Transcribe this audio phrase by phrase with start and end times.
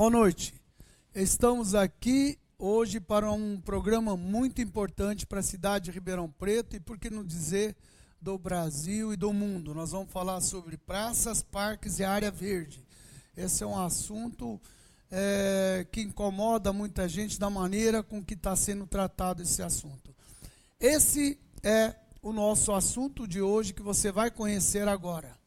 [0.00, 0.54] Boa noite.
[1.14, 6.80] Estamos aqui hoje para um programa muito importante para a cidade de Ribeirão Preto e,
[6.80, 7.76] por que não dizer,
[8.18, 9.74] do Brasil e do mundo.
[9.74, 12.82] Nós vamos falar sobre praças, parques e área verde.
[13.36, 14.58] Esse é um assunto
[15.10, 20.16] é, que incomoda muita gente da maneira com que está sendo tratado esse assunto.
[20.80, 25.38] Esse é o nosso assunto de hoje que você vai conhecer agora.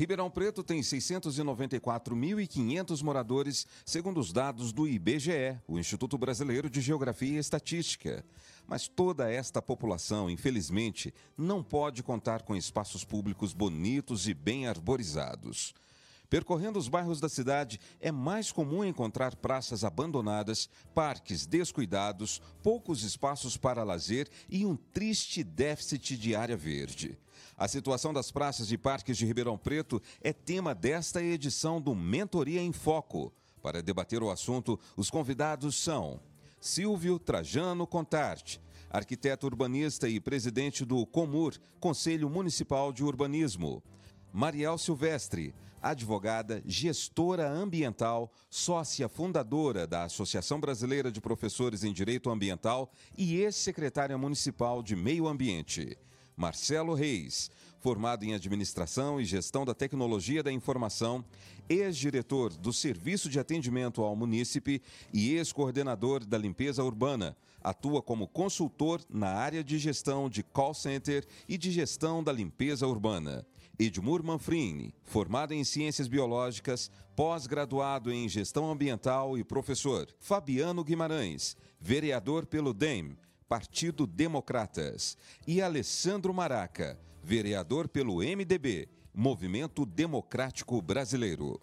[0.00, 7.32] Ribeirão Preto tem 694.500 moradores, segundo os dados do IBGE, o Instituto Brasileiro de Geografia
[7.32, 8.24] e Estatística.
[8.64, 15.74] Mas toda esta população, infelizmente, não pode contar com espaços públicos bonitos e bem arborizados.
[16.30, 23.56] Percorrendo os bairros da cidade, é mais comum encontrar praças abandonadas, parques descuidados, poucos espaços
[23.56, 27.18] para lazer e um triste déficit de área verde.
[27.56, 32.60] A situação das praças e parques de Ribeirão Preto é tema desta edição do Mentoria
[32.60, 33.32] em Foco.
[33.62, 36.20] Para debater o assunto, os convidados são
[36.60, 43.82] Silvio Trajano Contarte, arquiteto urbanista e presidente do Comur, Conselho Municipal de Urbanismo.
[44.32, 52.90] Mariel Silvestre, advogada, gestora ambiental, sócia fundadora da Associação Brasileira de Professores em Direito Ambiental
[53.16, 55.96] e ex-secretária municipal de Meio Ambiente.
[56.38, 57.50] Marcelo Reis,
[57.80, 61.24] formado em Administração e Gestão da Tecnologia da Informação,
[61.68, 64.80] ex-diretor do Serviço de Atendimento ao Munícipe
[65.12, 67.36] e ex-coordenador da Limpeza Urbana.
[67.60, 72.86] Atua como consultor na área de gestão de call center e de gestão da limpeza
[72.86, 73.44] urbana.
[73.76, 80.08] Edmur Manfrini, formado em Ciências Biológicas, pós-graduado em Gestão Ambiental e professor.
[80.20, 83.16] Fabiano Guimarães, vereador pelo DEM,
[83.48, 85.16] Partido Democratas,
[85.46, 91.58] e Alessandro Maraca, vereador pelo MDB, Movimento Democrático Brasileiro.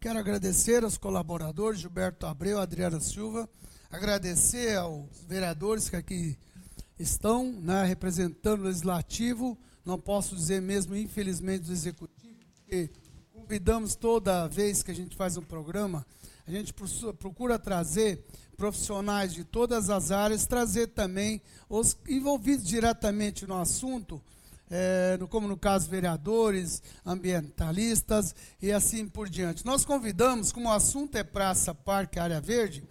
[0.00, 3.48] Quero agradecer aos colaboradores, Gilberto Abreu, Adriana Silva,
[3.90, 6.38] agradecer aos vereadores que aqui
[6.98, 12.90] estão né, representando o legislativo, não posso dizer mesmo, infelizmente, do executivo, porque
[13.32, 16.06] convidamos toda vez que a gente faz um programa,
[16.46, 16.72] a gente
[17.18, 18.24] procura trazer
[18.56, 24.22] profissionais de todas as áreas, trazer também os envolvidos diretamente no assunto,
[24.70, 29.66] é, como no caso vereadores, ambientalistas e assim por diante.
[29.66, 32.84] Nós convidamos, como o assunto é Praça, Parque, Área Verde,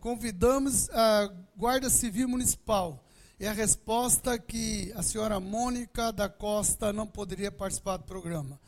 [0.00, 3.02] convidamos a Guarda Civil Municipal.
[3.38, 8.58] E a resposta que a senhora Mônica da Costa não poderia participar do programa.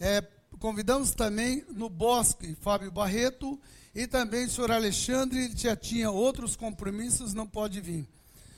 [0.00, 0.22] É,
[0.58, 3.60] convidamos também no Bosque Fábio Barreto
[3.94, 8.06] e também o senhor Alexandre já tinha outros compromissos, não pode vir.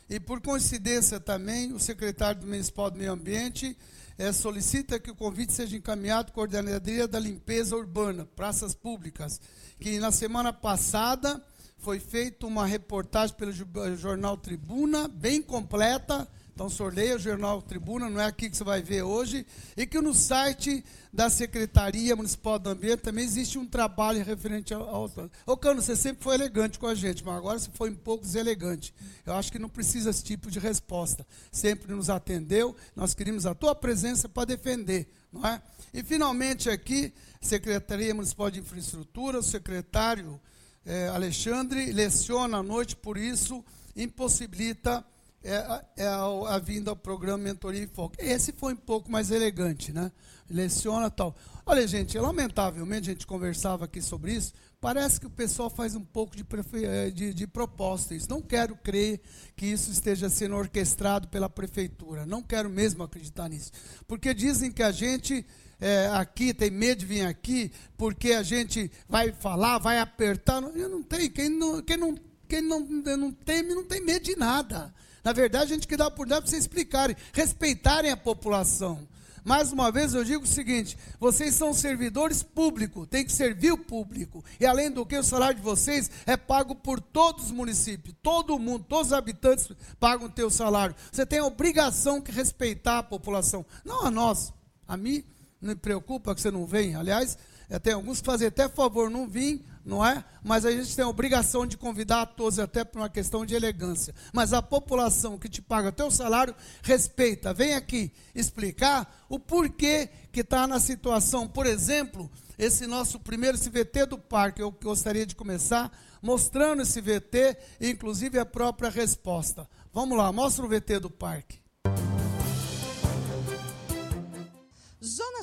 [0.09, 3.77] E por coincidência também, o secretário do Municipal do Meio Ambiente
[4.17, 9.41] é, solicita que o convite seja encaminhado à Coordenadoria da Limpeza Urbana, Praças Públicas,
[9.79, 11.43] que na semana passada
[11.79, 13.53] foi feita uma reportagem pelo
[13.97, 18.57] jornal Tribuna, bem completa, então, o senhor leia o Jornal Tribuna, não é aqui que
[18.57, 19.47] você vai ver hoje,
[19.77, 25.13] e que no site da Secretaria Municipal do Ambiente também existe um trabalho referente ao.
[25.45, 28.25] Ô, Cano, você sempre foi elegante com a gente, mas agora você foi um pouco
[28.25, 28.95] deselegante.
[29.27, 31.27] Eu acho que não precisa esse tipo de resposta.
[31.53, 35.61] Sempre nos atendeu, nós queríamos a tua presença para defender, não é?
[35.93, 40.41] E, finalmente, aqui, Secretaria Municipal de Infraestrutura, o secretário
[40.87, 43.63] eh, Alexandre leciona à noite, por isso
[43.95, 45.05] impossibilita
[45.47, 46.25] é, é a,
[46.55, 48.17] a, vinda ao programa Mentoria em Foco.
[48.19, 50.11] Esse foi um pouco mais elegante, né?
[50.51, 51.37] Leciona tal.
[51.65, 54.53] Olha, gente, lamentavelmente a gente conversava aqui sobre isso.
[54.81, 56.45] Parece que o pessoal faz um pouco de,
[56.85, 58.15] é, de, de proposta.
[58.29, 59.21] Não quero crer
[59.57, 62.27] que isso esteja sendo orquestrado pela prefeitura.
[62.27, 63.73] Não quero mesmo acreditar nisso.
[64.07, 65.47] Porque dizem que a gente
[65.81, 70.63] é, aqui tem medo de vir aqui, porque a gente vai falar, vai apertar.
[70.75, 71.31] Eu não tenho.
[71.31, 72.15] Quem não, quem não,
[72.49, 74.95] quem não, não teme, não tem medo de nada.
[75.27, 79.09] Na verdade, a gente quer dar a oportunidade para vocês explicarem, respeitarem a população.
[79.45, 83.77] Mais uma vez eu digo o seguinte: vocês são servidores públicos, tem que servir o
[83.77, 84.45] público.
[84.61, 88.57] E além do que, o salário de vocês é pago por todos os municípios, todo
[88.57, 89.69] mundo, todos os habitantes
[89.99, 90.95] pagam o teu salário.
[91.11, 94.53] Você tem a obrigação de respeitar a população, não a nós.
[94.87, 95.25] A mim
[95.61, 97.01] não me preocupa que você não venha.
[97.01, 97.37] Aliás,
[97.83, 100.25] tem alguns que fazem até favor não vir, não é?
[100.43, 103.55] Mas a gente tem a obrigação de convidar a todos, até por uma questão de
[103.55, 104.13] elegância.
[104.33, 107.55] Mas a população que te paga teu salário, respeita.
[107.55, 111.47] Vem aqui explicar o porquê que está na situação.
[111.47, 112.29] Por exemplo,
[112.59, 118.45] esse nosso primeiro CVT do parque, eu gostaria de começar mostrando esse VT, inclusive a
[118.45, 119.69] própria resposta.
[119.93, 121.61] Vamos lá, mostra o VT do parque.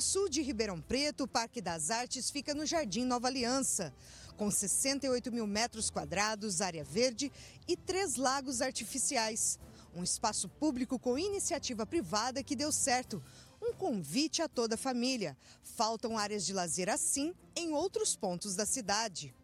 [0.04, 3.92] sul de Ribeirão Preto, o Parque das Artes fica no Jardim Nova Aliança
[4.36, 7.30] com 68 mil metros quadrados, área verde
[7.66, 9.58] e três lagos artificiais.
[9.94, 13.22] Um espaço público com iniciativa privada que deu certo.
[13.62, 15.36] Um convite a toda a família.
[15.62, 19.34] Faltam áreas de lazer assim em outros pontos da cidade.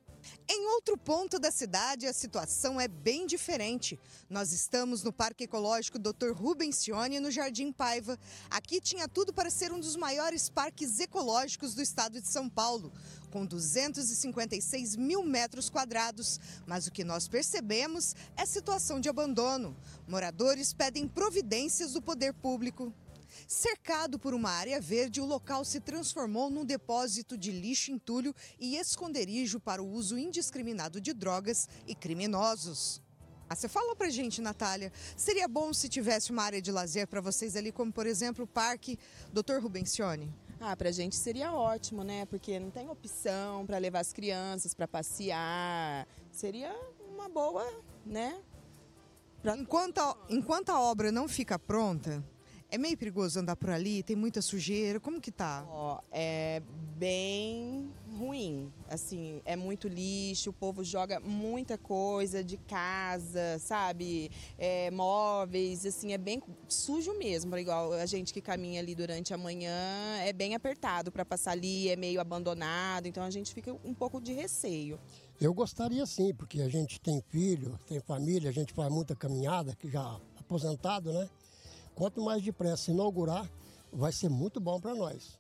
[0.49, 3.99] Em outro ponto da cidade, a situação é bem diferente.
[4.29, 6.33] Nós estamos no Parque Ecológico Dr.
[6.33, 8.19] Rubens Cione, no Jardim Paiva.
[8.51, 12.93] Aqui tinha tudo para ser um dos maiores parques ecológicos do estado de São Paulo,
[13.31, 16.39] com 256 mil metros quadrados.
[16.67, 19.77] Mas o que nós percebemos é situação de abandono.
[20.07, 22.93] Moradores pedem providências do poder público.
[23.47, 28.77] Cercado por uma área verde, o local se transformou num depósito de lixo entulho e
[28.77, 33.01] esconderijo para o uso indiscriminado de drogas e criminosos.
[33.49, 37.21] Ah, você falou pra gente, Natália, seria bom se tivesse uma área de lazer para
[37.21, 38.97] vocês ali, como por exemplo o Parque
[39.33, 39.59] Dr.
[39.61, 40.33] Rubencione?
[40.63, 42.27] Ah, pra gente seria ótimo, né?
[42.27, 46.07] Porque não tem opção para levar as crianças para passear.
[46.31, 46.71] Seria
[47.09, 47.67] uma boa,
[48.05, 48.39] né?
[49.59, 52.23] Enquanto, a, enquanto a obra não fica pronta,
[52.71, 54.03] é meio perigoso andar por ali?
[54.03, 55.01] Tem muita sujeira?
[55.01, 55.65] Como que tá?
[55.69, 56.63] Ó, é
[56.97, 58.73] bem ruim.
[58.89, 64.31] Assim, é muito lixo, o povo joga muita coisa de casa, sabe?
[64.59, 67.57] É, móveis, assim, é bem sujo mesmo.
[67.57, 71.89] Igual a gente que caminha ali durante a manhã, é bem apertado para passar ali,
[71.89, 74.99] é meio abandonado, então a gente fica um pouco de receio.
[75.41, 79.75] Eu gostaria sim, porque a gente tem filho, tem família, a gente faz muita caminhada,
[79.75, 81.29] que já aposentado, né?
[82.01, 83.47] Quanto mais depressa inaugurar,
[83.93, 85.39] vai ser muito bom para nós.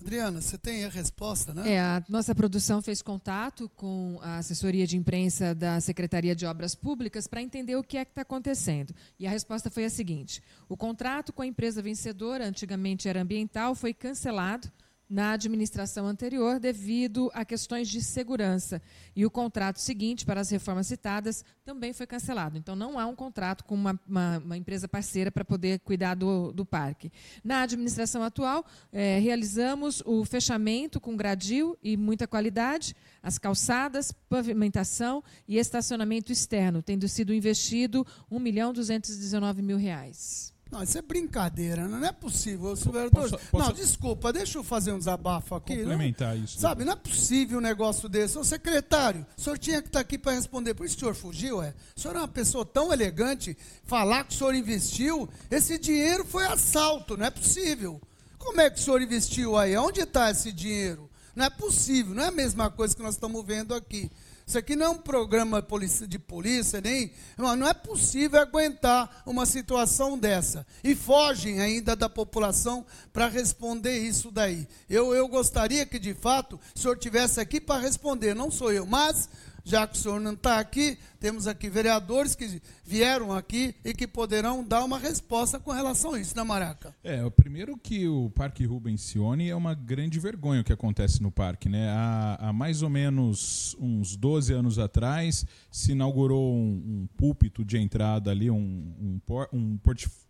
[0.00, 1.74] Adriana, você tem a resposta, né?
[1.74, 6.74] É, a nossa produção fez contato com a assessoria de imprensa da Secretaria de Obras
[6.74, 8.92] Públicas para entender o que é que está acontecendo.
[9.16, 13.76] E a resposta foi a seguinte: o contrato com a empresa vencedora, antigamente era ambiental,
[13.76, 14.68] foi cancelado
[15.08, 18.80] na administração anterior devido a questões de segurança.
[19.14, 22.56] E o contrato seguinte, para as reformas citadas, também foi cancelado.
[22.56, 26.52] Então, não há um contrato com uma, uma, uma empresa parceira para poder cuidar do,
[26.52, 27.12] do parque.
[27.42, 35.22] Na administração atual, é, realizamos o fechamento com gradil e muita qualidade, as calçadas, pavimentação
[35.46, 40.53] e estacionamento externo, tendo sido investido R$ 1 milhão 219 mil reais.
[40.74, 43.30] Não, isso é brincadeira, não é possível, vereador.
[43.30, 43.64] Posso, posso...
[43.64, 45.76] Não, desculpa, deixa eu fazer um desabafo aqui.
[45.76, 46.58] Complementar não, isso.
[46.58, 48.36] Sabe, não é possível um negócio desse.
[48.36, 50.74] Ô secretário, o senhor tinha que estar aqui para responder.
[50.74, 51.72] Por isso o senhor fugiu, é?
[51.96, 56.44] O senhor é uma pessoa tão elegante, falar que o senhor investiu, esse dinheiro foi
[56.44, 58.00] assalto, não é possível.
[58.36, 59.76] Como é que o senhor investiu aí?
[59.76, 61.08] Onde está esse dinheiro?
[61.36, 64.10] Não é possível, não é a mesma coisa que nós estamos vendo aqui.
[64.46, 65.64] Isso aqui não é um programa
[66.06, 67.10] de polícia, nem.
[67.38, 70.66] Não é possível aguentar uma situação dessa.
[70.82, 74.68] E fogem ainda da população para responder isso daí.
[74.88, 78.84] Eu, eu gostaria que, de fato, o senhor tivesse aqui para responder, não sou eu,
[78.84, 79.30] mas
[79.64, 84.06] já que o senhor não está aqui, temos aqui vereadores que vieram aqui e que
[84.06, 86.94] poderão dar uma resposta com relação a isso, né, Maraca?
[87.02, 91.22] É, o primeiro que o Parque Rubens Cione é uma grande vergonha o que acontece
[91.22, 91.88] no parque, né?
[91.90, 97.78] Há, há mais ou menos uns 12 anos atrás se inaugurou um, um púlpito de
[97.78, 99.20] entrada ali, um, um,
[99.52, 99.78] um,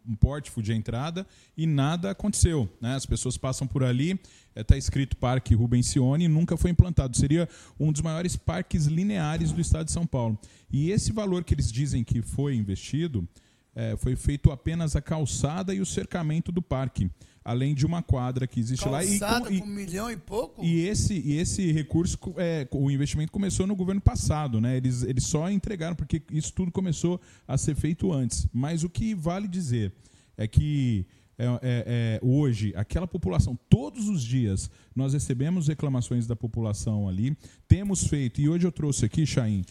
[0.07, 2.95] um pórtico de entrada e nada aconteceu, né?
[2.95, 4.19] As pessoas passam por ali
[4.61, 7.17] está é, escrito Parque Rubensione e nunca foi implantado.
[7.17, 10.39] Seria um dos maiores parques lineares do estado de São Paulo.
[10.71, 13.27] E esse valor que eles dizem que foi investido
[13.75, 17.11] é, foi feito apenas a calçada e o cercamento do parque,
[17.45, 19.51] além de uma quadra que existe calçada lá.
[19.51, 20.65] E, com um milhão e pouco?
[20.65, 24.77] E esse, e esse recurso, é, o investimento começou no governo passado, né?
[24.77, 28.47] Eles, eles só entregaram, porque isso tudo começou a ser feito antes.
[28.53, 29.93] Mas o que vale dizer
[30.37, 31.05] é que
[31.37, 37.37] é, é, é, hoje, aquela população, todos os dias, nós recebemos reclamações da população ali,
[37.67, 39.65] temos feito, e hoje eu trouxe aqui, Chaim, é,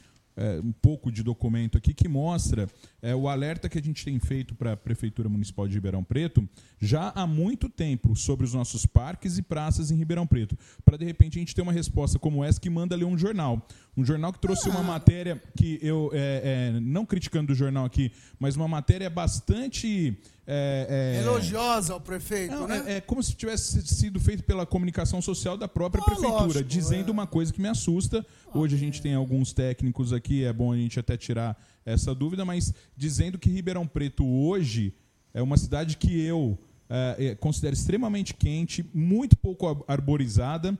[0.63, 2.67] um pouco de documento aqui que mostra
[3.03, 6.47] é, o alerta que a gente tem feito para a Prefeitura Municipal de Ribeirão Preto
[6.79, 10.57] já há muito tempo sobre os nossos parques e praças em Ribeirão Preto.
[10.85, 13.67] Para de repente a gente ter uma resposta como essa que manda ler um jornal.
[13.95, 18.09] Um jornal que trouxe uma matéria que eu, é, é, não criticando o jornal aqui,
[18.39, 20.17] mas uma matéria bastante.
[20.47, 22.83] É, é, Elogiosa ao prefeito, não, né?
[22.87, 27.11] É, é, como se tivesse sido feito pela comunicação social da própria prefeitura, lógico, dizendo
[27.11, 28.25] uma coisa que me assusta.
[28.53, 32.45] Hoje a gente tem alguns técnicos aqui, é bom a gente até tirar essa dúvida,
[32.45, 34.93] mas dizendo que Ribeirão Preto hoje
[35.33, 36.57] é uma cidade que eu
[36.89, 40.77] é, considero extremamente quente, muito pouco arborizada,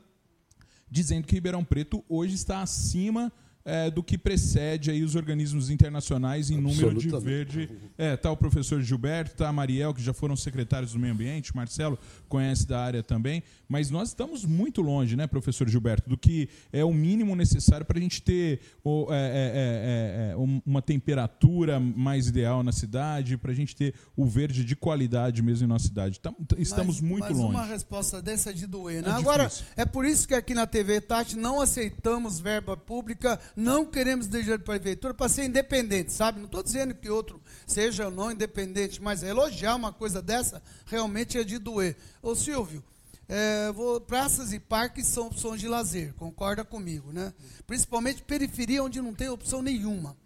[0.90, 3.32] dizendo que Ribeirão Preto hoje está acima
[3.66, 7.70] é, do que precede aí os organismos internacionais em número de verde.
[7.98, 11.56] É, tá o professor Gilberto, tá a Mariel, que já foram secretários do meio ambiente,
[11.56, 16.50] Marcelo conhece da área também, mas nós estamos muito longe, né, professor Gilberto, do que
[16.72, 21.80] é o mínimo necessário para a gente ter o, é, é, é, é uma temperatura
[21.80, 25.88] mais ideal na cidade, para a gente ter o verde de qualidade mesmo em nossa
[25.88, 26.20] cidade.
[26.58, 27.56] Estamos mas, muito mas longe.
[27.56, 29.04] uma resposta dessa é de doer.
[29.04, 29.12] Né?
[29.12, 34.28] Agora, é por isso que aqui na TV Tati não aceitamos verba pública não queremos
[34.28, 36.40] deixar de prefeitura para ser independente, sabe?
[36.40, 41.38] Não estou dizendo que outro seja ou não independente, mas elogiar uma coisa dessa realmente
[41.38, 41.96] é de doer.
[42.22, 42.84] Ô Silvio,
[43.28, 47.34] é, vou, praças e parques são opções de lazer, concorda comigo, né?
[47.66, 50.18] Principalmente periferia onde não tem opção nenhuma.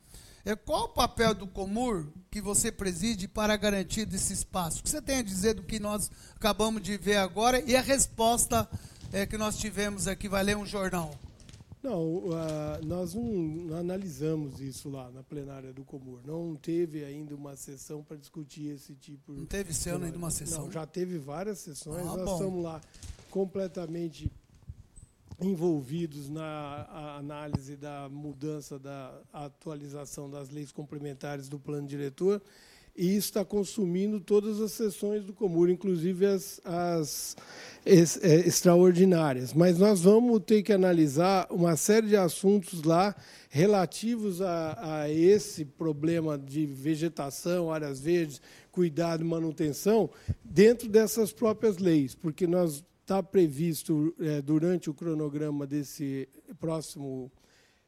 [0.44, 4.80] É, qual o papel do Comur que você preside para garantir desse espaço?
[4.80, 7.82] O que você tem a dizer do que nós acabamos de ver agora e a
[7.82, 8.68] resposta
[9.12, 11.14] é, que nós tivemos aqui, vai ler um jornal?
[11.88, 12.24] Não,
[12.86, 16.20] nós não, analisamos isso lá na plenária do Comur.
[16.26, 19.32] Não teve ainda uma sessão para discutir esse tipo.
[19.32, 20.66] Não teve esse ano ainda uma sessão?
[20.66, 22.02] Não, já teve várias sessões.
[22.02, 22.34] Ah, nós bom.
[22.34, 22.82] estamos lá
[23.32, 24.30] completamente
[25.40, 32.42] envolvidos na análise da mudança, da atualização das leis complementares do plano diretor
[32.98, 37.38] e está consumindo todas as sessões do Comur, inclusive as, as
[37.86, 39.54] é, extraordinárias.
[39.54, 43.16] Mas nós vamos ter que analisar uma série de assuntos lá
[43.50, 50.10] relativos a, a esse problema de vegetação, áreas verdes, cuidado e manutenção,
[50.44, 56.28] dentro dessas próprias leis, porque nós está previsto é, durante o cronograma desse
[56.60, 57.32] próximo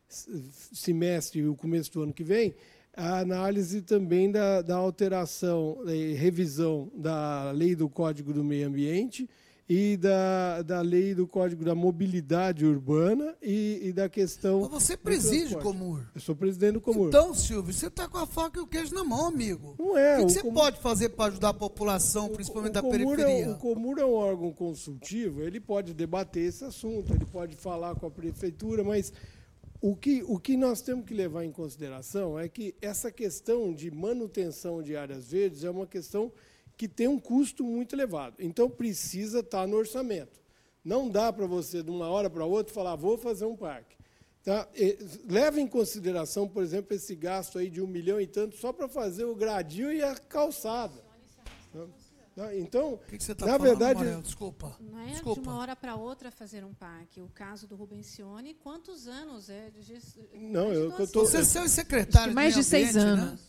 [0.08, 2.56] semestre e o começo do ano que vem
[2.96, 9.30] a análise também da, da alteração e revisão da lei do Código do Meio Ambiente
[9.70, 14.62] e da, da lei do Código da Mobilidade Urbana e, e da questão.
[14.62, 16.02] Mas você preside o Comur.
[16.16, 17.10] Eu sou presidente do Comur.
[17.10, 19.76] Então, Silvio, você está com a faca e o queijo na mão, amigo.
[19.78, 20.18] Não é.
[20.18, 23.46] O que, que você pode fazer para ajudar a população, principalmente o, o da periferia?
[23.46, 27.94] É, o Comur é um órgão consultivo, ele pode debater esse assunto, ele pode falar
[27.94, 29.14] com a prefeitura, mas
[29.82, 33.90] o que, o que nós temos que levar em consideração é que essa questão de
[33.90, 36.32] manutenção de áreas verdes é uma questão
[36.76, 38.36] que tem um custo muito elevado.
[38.40, 40.40] Então, precisa estar no orçamento.
[40.84, 43.98] Não dá para você, de uma hora para outra, falar, vou fazer um parque.
[44.44, 44.68] Tá?
[45.30, 48.88] leve em consideração, por exemplo, esse gasto aí de um milhão e tanto só para
[48.88, 51.04] fazer o gradil e a calçada.
[51.74, 51.86] Tá?
[52.40, 52.56] Tá?
[52.56, 54.22] Então, que que tá na falando, verdade, Mariel?
[54.22, 54.74] desculpa.
[54.80, 55.42] Não é desculpa.
[55.42, 57.20] de uma hora para outra fazer um parque.
[57.20, 60.16] O caso do Rubencione, quantos anos é de gest...
[60.34, 61.26] Não, eu estou.
[61.26, 63.02] Você é secretário mais de, de seis né?
[63.02, 63.32] anos.
[63.32, 63.49] Né?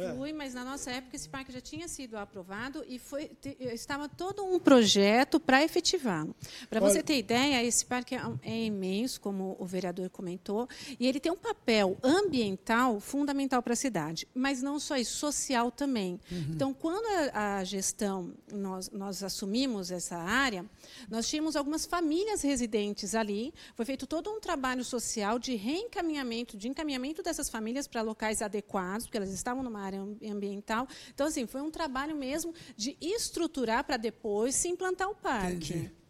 [0.00, 0.14] É.
[0.14, 4.08] Fui, mas na nossa época esse parque já tinha sido aprovado e foi, te, estava
[4.08, 6.34] todo um projeto para efetivá-lo.
[6.68, 11.20] Para você ter ideia, esse parque é, é, imenso, como o vereador comentou, e ele
[11.20, 16.20] tem um papel ambiental fundamental para a cidade, mas não só isso, social também.
[16.30, 16.46] Uhum.
[16.50, 20.64] Então, quando a, a gestão, nós, nós assumimos essa área,
[21.08, 26.68] nós tínhamos algumas famílias residentes ali, foi feito todo um trabalho social de reencaminhamento, de
[26.68, 30.86] encaminhamento dessas famílias para locais adequados, porque elas estavam numa área ambiental.
[31.14, 35.74] Então, assim, foi um trabalho mesmo de estruturar para depois se implantar o parque.
[35.74, 36.00] Entendi.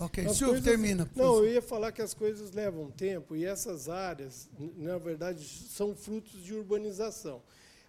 [0.00, 1.10] Ok, Silvio, termina.
[1.16, 5.94] Não, eu ia falar que as coisas levam tempo e essas áreas, na verdade, são
[5.94, 7.42] frutos de urbanização.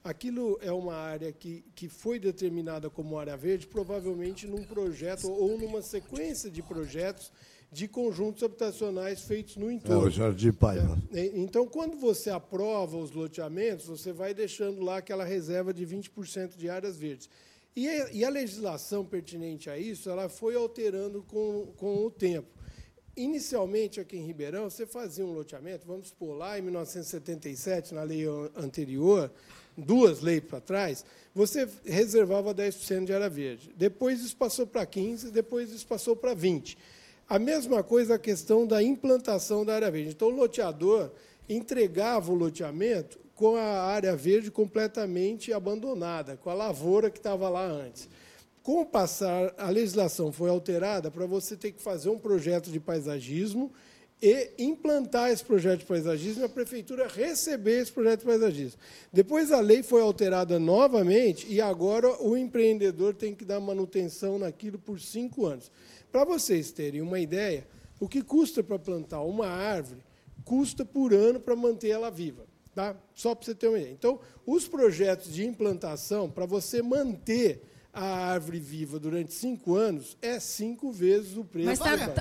[0.03, 5.57] Aquilo é uma área que, que foi determinada como área verde, provavelmente num projeto ou
[5.57, 7.31] numa sequência de projetos
[7.71, 10.05] de conjuntos habitacionais feitos no entorno.
[10.05, 10.97] É o Jardim Paiva.
[11.13, 16.57] É, então, quando você aprova os loteamentos, você vai deixando lá aquela reserva de 20%
[16.57, 17.29] de áreas verdes.
[17.75, 22.47] E a, e a, legislação pertinente a isso, ela foi alterando com, com o tempo.
[23.15, 28.25] Inicialmente, aqui em Ribeirão, você fazia um loteamento, vamos supor, lá em 1977, na lei
[28.55, 29.31] anterior,
[29.77, 33.71] duas leis para trás, você reservava 10% de área verde.
[33.75, 36.75] Depois isso passou para 15%, depois isso passou para 20%.
[37.29, 40.09] A mesma coisa a questão da implantação da área verde.
[40.09, 41.11] Então, o loteador
[41.47, 47.63] entregava o loteamento com a área verde completamente abandonada, com a lavoura que estava lá
[47.63, 48.09] antes.
[48.63, 52.79] Com o passar, a legislação foi alterada para você ter que fazer um projeto de
[52.79, 53.71] paisagismo
[54.21, 58.79] e implantar esse projeto de paisagismo e a prefeitura receber esse projeto de paisagismo.
[59.13, 64.77] Depois a lei foi alterada novamente e agora o empreendedor tem que dar manutenção naquilo
[64.77, 65.71] por cinco anos.
[66.11, 67.67] Para vocês terem uma ideia,
[67.99, 70.01] o que custa para plantar uma árvore
[70.43, 72.45] custa por ano para manter ela viva.
[72.73, 72.95] Tá?
[73.13, 73.91] Só para você ter uma ideia.
[73.91, 77.61] Então, os projetos de implantação, para você manter
[77.91, 81.67] a árvore viva durante cinco anos, é cinco vezes o preço.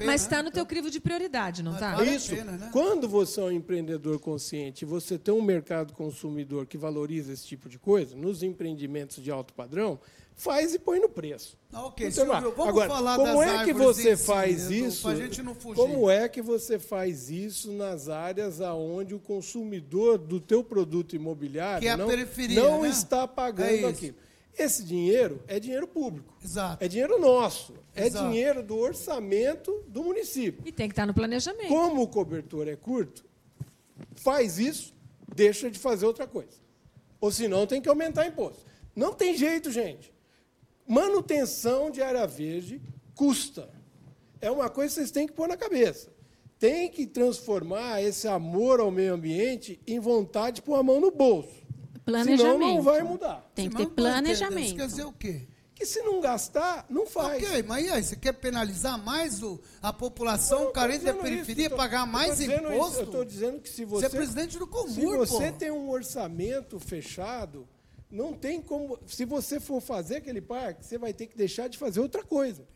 [0.04, 1.94] Mas está tá no teu crivo de prioridade, não está?
[1.94, 2.34] Vale a Isso.
[2.34, 2.70] pena, né?
[2.72, 7.68] Quando você é um empreendedor consciente, você tem um mercado consumidor que valoriza esse tipo
[7.68, 10.00] de coisa, nos empreendimentos de alto padrão,
[10.38, 11.58] faz e põe no preço.
[11.72, 14.86] Ah, ok, Silvio, vamos Agora, falar como das é que você em si, faz Edu,
[14.86, 15.02] isso?
[15.02, 15.74] pra gente não fugir.
[15.76, 21.82] Como é que você faz isso nas áreas aonde o consumidor do teu produto imobiliário
[21.82, 22.06] Que é não,
[22.54, 22.88] não né?
[22.88, 24.16] está pagando É aquilo?
[24.56, 26.34] Esse dinheiro é dinheiro público.
[26.42, 26.82] Exato.
[26.84, 27.74] É dinheiro nosso.
[27.94, 28.28] É Exato.
[28.28, 30.62] dinheiro do orçamento do município.
[30.64, 31.68] E tem que estar no planejamento.
[31.68, 33.24] Como o cobertor é curto,
[34.16, 34.94] faz isso,
[35.34, 36.58] deixa de fazer outra coisa.
[37.20, 38.64] Ou senão tem que aumentar imposto.
[38.96, 40.12] Não tem jeito, gente.
[40.88, 42.80] Manutenção de área verde
[43.14, 43.68] custa.
[44.40, 46.10] É uma coisa que vocês têm que pôr na cabeça.
[46.58, 51.10] Tem que transformar esse amor ao meio ambiente em vontade de pôr a mão no
[51.10, 51.62] bolso.
[52.04, 52.40] Planejamento.
[52.40, 53.48] Senão não vai mudar.
[53.54, 54.00] Tem que ter entender.
[54.02, 54.76] Isso planejamento.
[54.76, 55.46] quer dizer o quê?
[55.74, 57.40] Que se não gastar, não faz.
[57.44, 61.66] Ok, mas e aí, você quer penalizar mais o, a população Não, carente da periferia,
[61.66, 62.98] isso, tô- pagar mais dizendo isso, imposto?
[63.00, 64.16] Eu estou dizendo que se Você você.
[64.16, 65.58] é presidente do Comur, Se você pô.
[65.58, 67.68] tem um orçamento fechado,
[68.10, 68.98] não tem como.
[69.06, 72.66] Se você for fazer aquele parque, você vai ter que deixar de fazer outra coisa.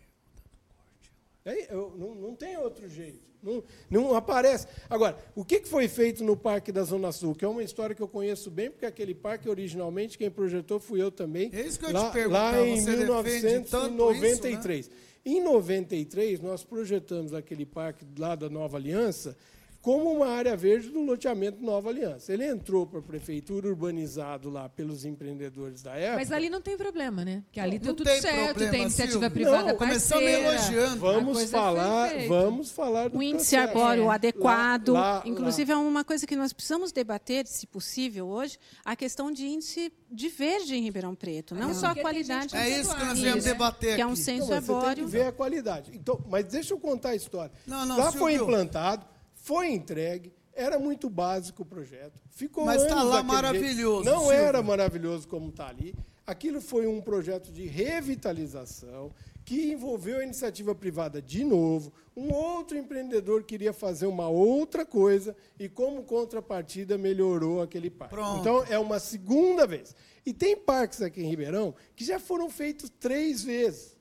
[1.45, 3.33] É, eu- não, não tem outro jeito.
[3.43, 4.69] Não, não aparece.
[4.89, 7.35] Agora, o que foi feito no Parque da Zona Sul?
[7.35, 11.03] Que é uma história que eu conheço bem, porque aquele parque, originalmente, quem projetou fui
[11.03, 11.51] eu também.
[11.53, 14.91] É isso que eu lá, te perguntar, Lá em você defende tanto 1993.
[15.25, 19.37] Em 93, nós projetamos aquele parque lá da Nova Aliança
[19.83, 22.33] como uma área verde do loteamento Nova Aliança.
[22.33, 26.19] Ele entrou para a prefeitura, urbanizado lá pelos empreendedores da época.
[26.19, 27.43] Mas ali não tem problema, né?
[27.47, 29.31] Porque ali Não deu tudo tem certo, problema, tem iniciativa Silvio.
[29.33, 30.53] privada Não, começamos parceira.
[30.55, 31.09] elogiando.
[31.09, 33.69] A Vamos coisa falar, foi vamos falar do O índice processo.
[33.79, 34.15] arbóreo É.
[34.15, 34.89] adequado.
[34.93, 39.33] Lá- lá- inclusive, é uma coisa que nós precisamos debater, se possível, hoje, a questão
[39.33, 41.57] de índice de verde em Ribeirão Preto.
[41.57, 42.55] Não só a qualidade.
[42.57, 44.21] É isso que nós viemos Isso, debater Que é um aqui.
[44.21, 45.09] censo Não, mas você tem que arbóreo.
[45.09, 45.91] ver a qualidade.
[45.93, 47.51] Então, mas deixa eu contar a história.
[47.67, 48.47] Não, não, Já foi Silvio.
[48.47, 49.07] implantado,
[49.43, 52.21] foi entregue, era muito básico o projeto.
[52.31, 54.17] Ficou Mas tá anos lá maravilhoso, jeito.
[54.17, 54.41] Não Silvio.
[54.41, 55.95] era maravilhoso como está ali.
[56.25, 59.11] Aquilo foi um projeto de revitalização
[59.45, 61.93] que envolveu a iniciativa privada de novo.
[62.17, 68.15] Um outro empreendedor queria fazer uma outra coisa e, como contrapartida, melhorou aquele parque.
[68.15, 68.39] Pronto.
[68.39, 69.97] Então, é uma segunda vez.
[70.25, 73.97] E tem parques aqui em Ribeirão que já foram feitos três vezes.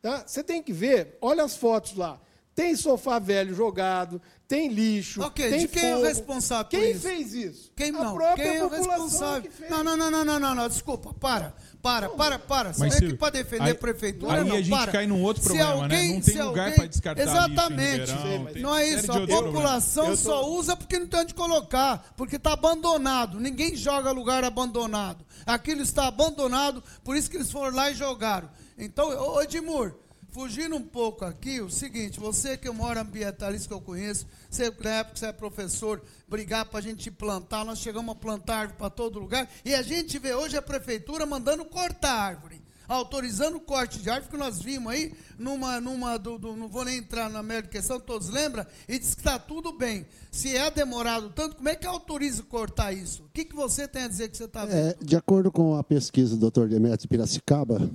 [0.00, 0.26] Tá?
[0.26, 2.18] Você tem que ver, olha as fotos lá.
[2.54, 5.22] Tem sofá velho jogado, tem lixo.
[5.22, 6.08] Ok, tem de quem é o fogo.
[6.08, 7.00] responsável por Quem isso?
[7.00, 7.72] fez isso?
[7.76, 8.14] Quem a não?
[8.14, 9.42] própria Quem é o responsável?
[9.42, 9.70] que fez.
[9.70, 12.72] Não, não, não, não, não, não, não, desculpa, para, para, para, para.
[12.74, 14.92] Você Mas, vem aqui para defender aí- a prefeitura, aí não, a gente para.
[14.92, 15.94] cai num outro Se problema, né?
[15.96, 18.12] alguém- Não tem lugar alguém- pra descartar lixo em Exatamente.
[18.12, 20.08] Ribeirão, tem não é isso, a população.
[20.08, 23.38] Eu só tô- usa porque não tem onde colocar, porque está abandonado.
[23.40, 25.24] Ninguém joga lugar abandonado.
[25.46, 28.50] Aquilo está abandonado, por isso que eles foram lá e jogaram.
[28.76, 29.94] Então, ô ô, Edmur,
[30.30, 34.70] fugindo um pouco aqui, o seguinte, você que maior ambientalista que eu conheço, você,
[35.14, 39.18] você é professor, brigar para a gente plantar, nós chegamos a plantar árvore para todo
[39.18, 44.10] lugar, e a gente vê hoje a prefeitura mandando cortar árvore autorizando o corte de
[44.10, 47.68] árvore, que nós vimos aí, numa, numa do, do- não vou nem entrar na merda
[47.68, 50.04] questão, todos lembram, e diz que está tudo bem.
[50.32, 53.22] Se é demorado tanto, como é que autoriza cortar isso?
[53.22, 54.76] O que, que você tem a dizer que você está vendo?
[54.76, 56.66] É, de acordo com a pesquisa do Dr.
[56.66, 57.88] Demetrio Piracicaba,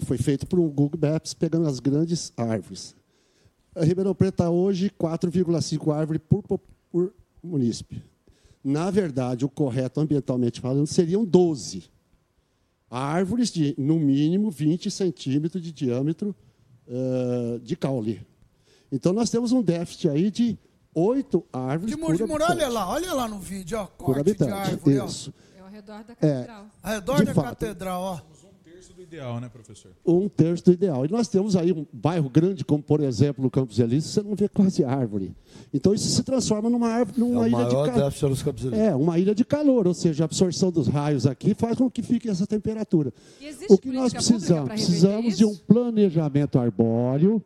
[0.00, 2.94] foi feito por um Google Maps pegando as grandes árvores.
[3.74, 8.02] A Ribeirão Preto está hoje 4,5 árvores por, po- por munícipe.
[8.64, 11.84] Na verdade, o correto ambientalmente falando seriam 12
[12.90, 16.34] árvores de, no mínimo, 20 centímetros de diâmetro
[16.88, 18.26] eh, de caule.
[18.90, 20.56] Então, nós temos um déficit aí de
[20.94, 22.72] oito árvores De por de Mur, olha habitante.
[22.72, 25.06] lá, olha lá no vídeo, ó, Por corte de habitante, árvore, ó.
[25.06, 25.34] isso.
[25.56, 26.66] É ao redor da É, catedral.
[26.82, 27.44] Ao redor De da fato.
[27.48, 28.20] catedral, ó.
[28.96, 29.90] Um terço do ideal, né, professor?
[30.06, 31.04] um terço do ideal.
[31.04, 34.34] E nós temos aí um bairro grande, como por exemplo o Campos Elíseos, você não
[34.34, 35.34] vê quase árvore.
[35.72, 38.12] Então isso se transforma numa árvore, É numa o ilha de calor.
[38.72, 42.02] É, uma ilha de calor, ou seja, a absorção dos raios aqui faz com que
[42.02, 43.12] fique essa temperatura.
[43.40, 44.68] E O que nós precisamos?
[44.70, 45.64] Precisamos de um isso?
[45.64, 47.42] planejamento arbóreo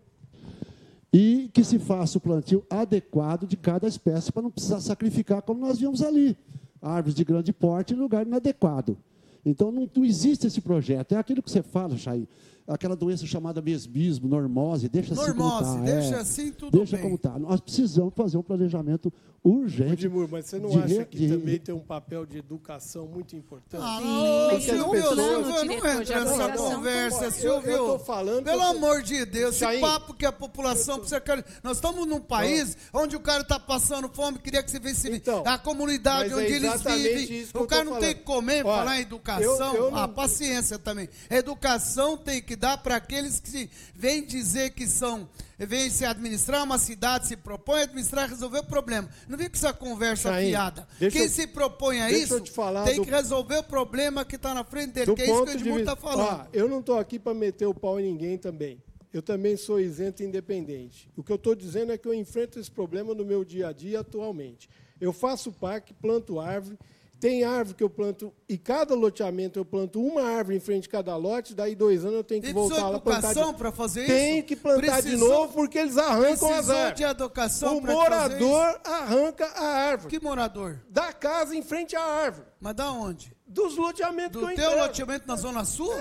[1.13, 5.61] e que se faça o plantio adequado de cada espécie para não precisar sacrificar, como
[5.61, 6.37] nós vimos ali.
[6.81, 8.97] Árvores de grande porte em lugar inadequado.
[9.45, 11.13] Então, não, não existe esse projeto.
[11.13, 12.29] É aquilo que você fala, Chay.
[12.73, 15.31] Aquela doença chamada mesmismo, normose, deixa Normose,
[15.65, 15.95] assim como está.
[15.97, 16.19] deixa é.
[16.21, 17.03] assim, tudo Deixa bem.
[17.05, 17.39] como está.
[17.39, 20.05] Nós precisamos fazer um planejamento urgente.
[20.07, 23.07] Edmur, mas você não de acha re- que de- também tem um papel de educação
[23.07, 23.83] muito importante?
[23.83, 27.71] Ah, não, Silvio, Plano não entra nessa conversa, Eu- Silvio.
[27.71, 31.21] eu tô falando Pelo tô- amor de Deus, esse papo que a população precisa...
[31.21, 35.11] querer- Nós estamos num país onde o cara está passando fome, queria que você visse
[35.11, 37.47] Então, a comunidade é onde eles exatamente vivem.
[37.55, 39.75] O cara tô não tem que comer, Olha, falar em educação.
[39.75, 41.09] eu- eu não- Ah, paciência também.
[41.31, 45.29] Educação tem que dar para aqueles que vêm dizer que são...
[45.59, 49.09] Vêm se administrar uma cidade, se propõe a administrar, resolver o problema.
[49.29, 50.87] Não vem com essa conversa fiada.
[50.99, 52.41] deixa Quem eu- se propõe a isso
[52.85, 55.51] tem do- que resolver o problema que está na frente dele, que é isso que
[55.51, 56.41] o Edmundo está falando.
[56.43, 58.83] Ó, eu não estou aqui para meter o pau em ninguém também.
[59.13, 61.11] Eu também sou isento e independente.
[61.17, 63.73] O que eu estou dizendo é que eu enfrento esse problema no meu dia a
[63.73, 64.69] dia atualmente.
[65.01, 66.79] Eu faço parque, planto árvore,
[67.21, 70.89] tem árvore que eu planto, e cada loteamento eu planto uma árvore em frente de
[70.89, 73.59] cada lote, daí dois anos eu tenho que E voltar lá plantar educação de...
[73.59, 74.47] para fazer Tem isso?
[74.47, 76.95] que plantar de Precisou- novo porque eles arrancam as árvores.
[76.97, 80.19] de educação O morador arranca a árvore.
[80.19, 80.81] Que morador?
[80.89, 82.47] Da casa em frente à árvore.
[82.59, 83.31] Mas da onde?
[83.47, 84.87] Dos loteamentos Do que eu teu entrego.
[84.87, 85.93] loteamento na Zona Sul?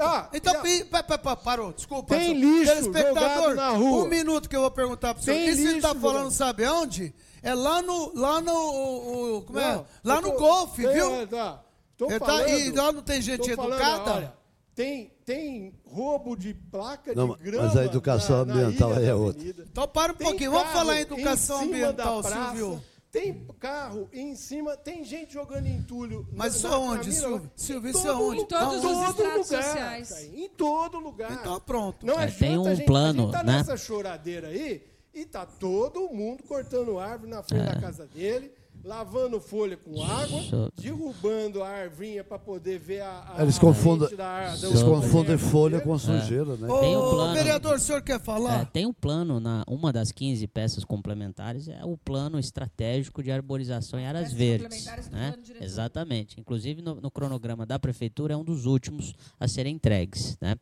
[0.00, 2.16] Ah, então, e a- pi- pa- pa- pa- parou, desculpa.
[2.16, 4.04] Tem lixo Telespectador, na rua.
[4.04, 5.36] Um minuto que eu vou perguntar para o senhor.
[5.36, 7.14] Tem Isso ele está lixo falando, sabe aonde?
[7.44, 8.12] É lá no.
[8.18, 8.52] Lá no.
[8.52, 9.74] o- o- como é?
[9.74, 11.14] Não, Lá eu no tô- golfe, tem- viu?
[11.14, 11.62] é, tá.
[11.96, 14.12] Tô tá- falando, e lá não tem gente tô falando, educada?
[14.14, 14.34] olha,
[14.74, 17.68] tem, tem roubo de placa Não, de grama.
[17.68, 19.42] mas a educação na- na ambiental aí é outra.
[19.48, 20.50] Então para um Tem pouquinho.
[20.50, 22.82] Vamos falar em educação cima ambiental, praça, Silvio.
[23.12, 26.26] Tem carro em cima, tem gente jogando entulho.
[26.32, 27.50] Mas na- isso na aonde, Silvio?
[27.54, 28.40] Silvio, Em isso todo aonde?
[28.40, 28.82] Em todos em os
[29.14, 30.08] todo lugar, sociais.
[30.10, 31.30] Caio, Em todo lugar.
[31.32, 32.04] Então pronto.
[32.04, 33.58] Não É, adianta tem um a gente, plano, a gente tá né?
[33.58, 34.82] nessa choradeira aí
[35.14, 37.74] e tá todo mundo cortando árvore na frente É.
[37.74, 38.50] da casa dele,
[38.82, 43.60] lavando folha com água, Só- derrubando a arvinha para poder ver a, a Eles a
[43.60, 46.68] confundem, da da eles confundem folha com sujeira, né?
[46.80, 47.34] Tem um Ô, plano.
[47.34, 48.60] vereador, o senhor quer falar?
[48.62, 53.30] É, tem um plano, na uma das 15 peças complementares, é o plano estratégico de
[53.30, 54.86] arborização em áreas Peças verdes.
[55.10, 55.34] Né?
[55.60, 56.38] Exatamente.
[56.38, 60.36] Inclusive, no, no cronograma da prefeitura, é um dos últimos a serem entregues.
[60.42, 60.56] Né?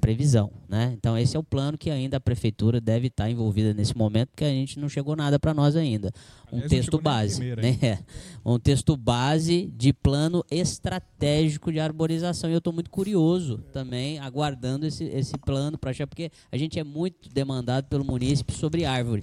[0.00, 0.50] Previsão.
[0.68, 0.94] Né?
[0.96, 4.44] Então, esse é o plano que ainda a prefeitura deve estar envolvida nesse momento, porque
[4.44, 6.12] a gente não chegou nada para nós ainda.
[6.52, 7.36] Um Aliás, texto base.
[7.36, 7.98] primeira Né?
[8.44, 12.48] Um texto base de plano estratégico de arborização.
[12.48, 16.78] E eu estou muito curioso também, aguardando esse, esse plano para achar, porque a gente
[16.78, 19.22] é muito demandado pelo munícipe sobre árvore.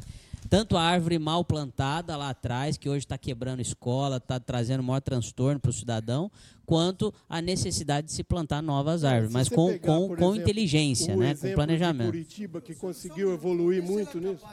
[0.50, 5.02] Tanto a árvore mal plantada lá atrás, que hoje está quebrando escola, está trazendo maior
[5.02, 6.32] transtorno para o cidadão,
[6.66, 10.36] quanto a necessidade de se plantar novas árvores, Se mas com, pegar, com, com exemplo,
[10.36, 11.36] inteligência, o né?
[11.36, 12.12] com de planejamento.
[12.12, 14.46] Curitiba, que conseguiu evoluir muito nisso.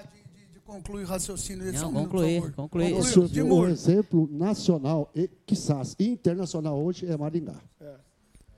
[0.64, 2.94] Concluir o raciocínio desse Não, um minuto, concluir, concluir.
[2.94, 3.54] Conclui, Edmundo.
[3.54, 7.61] o exemplo nacional e, quizás, internacional hoje é Maringá.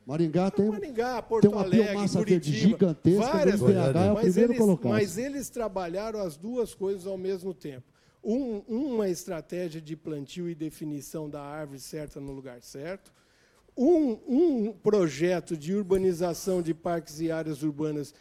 [0.07, 4.14] Maringá tem, Maringá, Porto tem uma Alegre, biomassa verde gigantesca, várias o IPH é o
[4.14, 4.90] mas primeiro eles, colocado.
[4.92, 7.85] mas eles trabalharam as duas coisas ao mesmo tempo.
[8.23, 13.12] Um- uma estratégia de plantio e definição da árvore certa no lugar certo.
[13.77, 18.14] Um, um projeto de urbanização de parques e áreas urbanas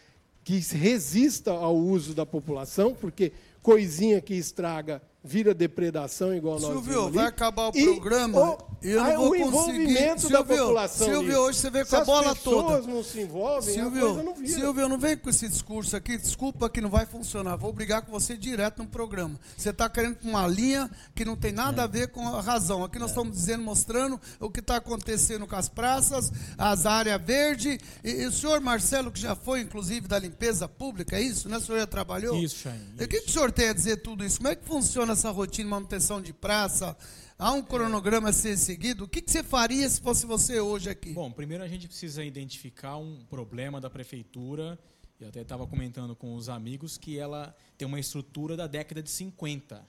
[0.43, 6.83] que resista ao uso da população, porque coisinha que estraga vira depredação, igual nós Silvio,
[6.93, 7.15] vimos ali.
[7.15, 9.41] vai acabar o E programa o- e eu não vou o conseguir.
[9.47, 11.39] envolvimento da Silvio, população Silvio, nisso.
[11.39, 12.87] hoje você veio com Se a as bola pessoas toda.
[12.93, 14.59] não se envolvem, a coisa não Silvio, vira.
[14.59, 17.55] Silvio, não vem com esse discurso aqui, desculpa que não vai funcionar.
[17.55, 19.39] Vou brigar com você direto no programa.
[19.57, 22.83] Você está querendo uma linha que não tem nada a ver com a razão.
[22.83, 27.79] Aqui nós estamos dizendo, mostrando o que está acontecendo com as praças, as áreas verdes.
[28.03, 31.57] E, e o senhor Marcelo, que já foi, inclusive, da limpeza pública, é isso, né?
[31.57, 32.35] O senhor já trabalhou?
[32.37, 34.37] Isso, Chain, o que, que o senhor tem a dizer tudo isso?
[34.37, 36.95] Como é que funciona essa rotina de manutenção de praça?
[37.39, 39.05] Há um cronograma a ser seguido?
[39.05, 41.13] O que, que você faria se fosse você hoje aqui?
[41.13, 44.77] Bom, primeiro a gente precisa identificar um problema da prefeitura.
[45.19, 49.09] Eu até estava comentando com os amigos que ela tem uma estrutura da década de
[49.09, 49.87] 50.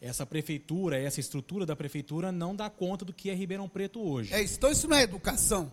[0.00, 4.34] Essa prefeitura, essa estrutura da prefeitura não dá conta do que é Ribeirão Preto hoje.
[4.34, 5.70] É então isso não é educação.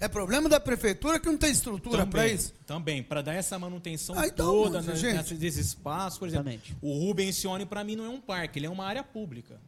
[0.00, 2.54] É problema da prefeitura que não tem estrutura para isso.
[2.66, 5.14] Também, para dar essa manutenção Ah, então, toda né, gente.
[5.16, 6.48] nessa- desse espaço, por exemplo.
[6.48, 6.76] Exatamente.
[6.80, 9.60] O Rubencione, para mim, não é um parque, ele é uma área pública.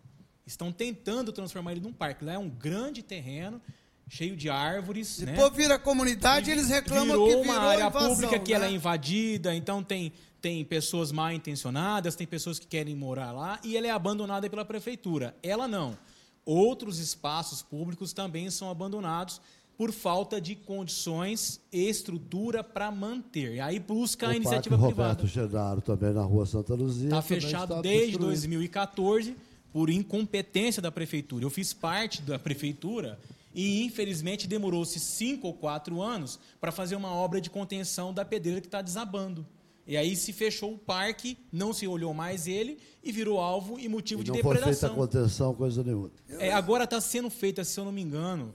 [0.47, 2.25] Estão tentando transformar ele num parque.
[2.25, 3.61] Lá é um grande terreno,
[4.09, 5.19] cheio de árvores.
[5.21, 5.33] né?
[5.33, 8.57] Depois vira comunidade e eles reclamam virou que virou uma área invasão, pública que né?
[8.57, 13.61] ela é invadida, então tem, tem pessoas mal intencionadas, tem pessoas que querem morar lá
[13.65, 15.35] e ela é abandonada pela prefeitura.
[15.43, 15.97] Ela não.
[16.45, 19.41] Outros espaços públicos também são abandonados
[19.81, 23.55] por falta de condições e estrutura para manter.
[23.55, 25.27] E aí busca a o Parque iniciativa Roberto privada.
[25.27, 27.07] Genaro também na rua Santa Luzia.
[27.07, 28.27] Está fechado está desde destruído.
[28.27, 29.37] 2014
[29.73, 31.47] por incompetência da prefeitura.
[31.47, 33.19] Eu fiz parte da prefeitura
[33.55, 38.61] E, infelizmente, demorou-se cinco ou quatro anos para fazer uma obra de contenção da pedreira
[38.61, 39.47] que está desabando.
[39.87, 43.89] E aí se fechou o parque, não se olhou mais ele e virou alvo e
[43.89, 44.95] motivo E de não foi feita a depredação.
[44.95, 46.11] contenção, coisa nenhuma.
[46.39, 48.55] É, agora está sendo feita, se eu não me engano,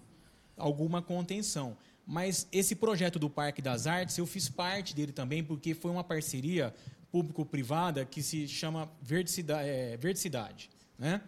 [0.57, 1.77] alguma contenção.
[2.05, 6.03] Mas esse projeto do Parque das Artes, eu fiz parte dele também, porque foi uma
[6.03, 6.73] parceria
[7.11, 10.69] público-privada que se chama Verticidade.
[10.99, 11.21] É, né?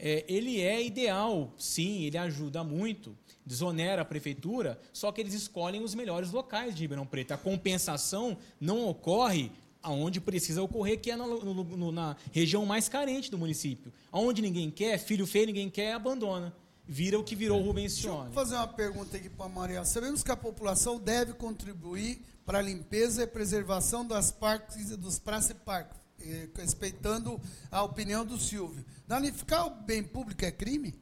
[0.00, 5.82] É, ele é ideal, sim, ele ajuda muito, desonera a prefeitura, só que eles escolhem
[5.82, 7.32] os melhores locais de Ribeirão Preto.
[7.32, 9.50] A compensação não ocorre
[9.82, 13.92] aonde precisa ocorrer, que é na, no- na região mais carente do município.
[14.12, 16.54] Aonde ninguém quer, filho feio ninguém quer, abandona.
[16.90, 18.32] Vira o que virou o Rubens Cione.
[18.32, 19.84] Vou fazer uma pergunta aqui para a Maria.
[19.84, 25.18] Sabemos que a população deve contribuir para a limpeza e preservação das parques e dos
[25.18, 27.38] praças e parques, eh, respeitando
[27.70, 28.82] a opinião do Silvio.
[29.06, 30.94] Danificar o bem público é crime?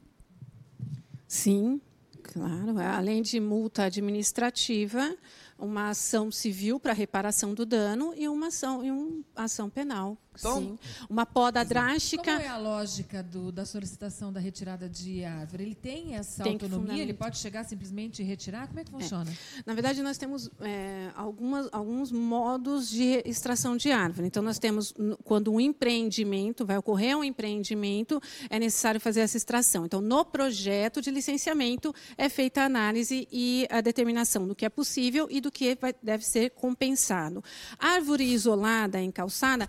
[1.25, 1.79] Sim,
[2.21, 2.77] claro.
[2.79, 5.15] Além de multa administrativa,
[5.57, 10.17] uma ação civil para reparação do dano e uma ação, e uma ação penal.
[10.39, 10.79] Então, sim.
[11.09, 12.23] Uma poda drástica.
[12.23, 15.63] Como é a lógica do- da solicitação da retirada de árvore?
[15.63, 17.01] Ele tem essa Tem autonomia?
[17.01, 18.67] Ele pode chegar simplesmente e retirar?
[18.67, 19.31] Como é que funciona?
[19.65, 24.27] Na verdade, nós temos é, algumas, alguns modos de extração de árvore.
[24.27, 29.85] Então, nós temos, quando um empreendimento, vai ocorrer um empreendimento, é necessário fazer essa extração.
[29.85, 34.69] Então, no projeto de licenciamento, é feita a análise e a determinação do que é
[34.69, 37.43] possível e do que vai- deve ser compensado.
[37.79, 39.67] Árvore isolada em calçada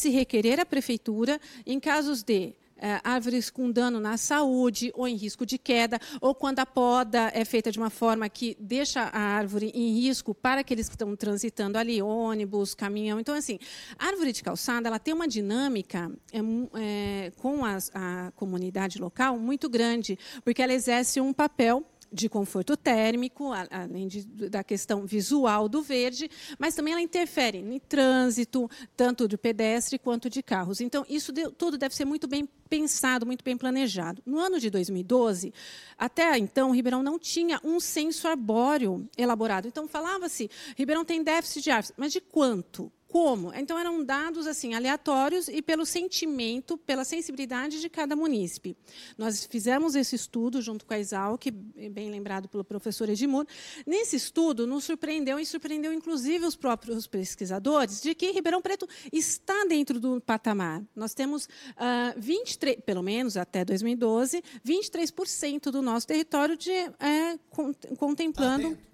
[0.00, 5.14] deve-se requerer à prefeitura em casos de eh, árvores com dano na saúde ou em
[5.14, 9.18] risco de queda, ou quando a poda é feita de uma forma que deixa a
[9.20, 13.20] árvore em risco para aqueles que estão transitando ali, ônibus, caminhão.
[13.20, 13.58] Então, assim,
[13.98, 16.38] a árvore de calçada ela tem uma dinâmica é,
[16.80, 22.76] é, com as- a comunidade local muito grande, porque ela exerce um papel de conforto
[22.76, 29.28] térmico, além de- da questão visual do verde, mas também ela interfere no trânsito, tanto
[29.28, 30.80] de pedestre quanto de carros.
[30.80, 34.22] Então, isso tudo deve ser muito bem pensado, muito bem planejado.
[34.26, 35.52] No ano de 2012,
[35.96, 39.68] até então, Ribeirão não tinha um censo arbóreo elaborado.
[39.68, 42.90] Então, falava-se, Ribeirão tem déficit de árvores, mas de quanto?
[43.10, 43.52] Como?
[43.54, 48.76] Então eram dados assim aleatórios e pelo sentimento, pela sensibilidade de cada munícipe.
[49.18, 51.44] Nós fizemos esse estudo junto com a Exalc,
[51.90, 53.46] bem lembrado pelo professor Edmur.
[53.84, 59.64] Nesse estudo nos surpreendeu e surpreendeu inclusive os próprios pesquisadores de que Ribeirão Preto está
[59.68, 60.80] dentro do patamar.
[60.94, 67.74] Nós temos ah, 23, pelo menos até 2012, 23% do nosso território de, é, con-
[67.98, 68.89] contemplando Tá,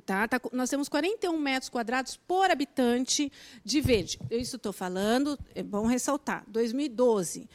[0.00, 3.30] tá, nós temos 41 metros quadrados por habitante
[3.64, 4.18] de verde.
[4.30, 7.48] Eu isso estou falando, é bom ressaltar, 2012.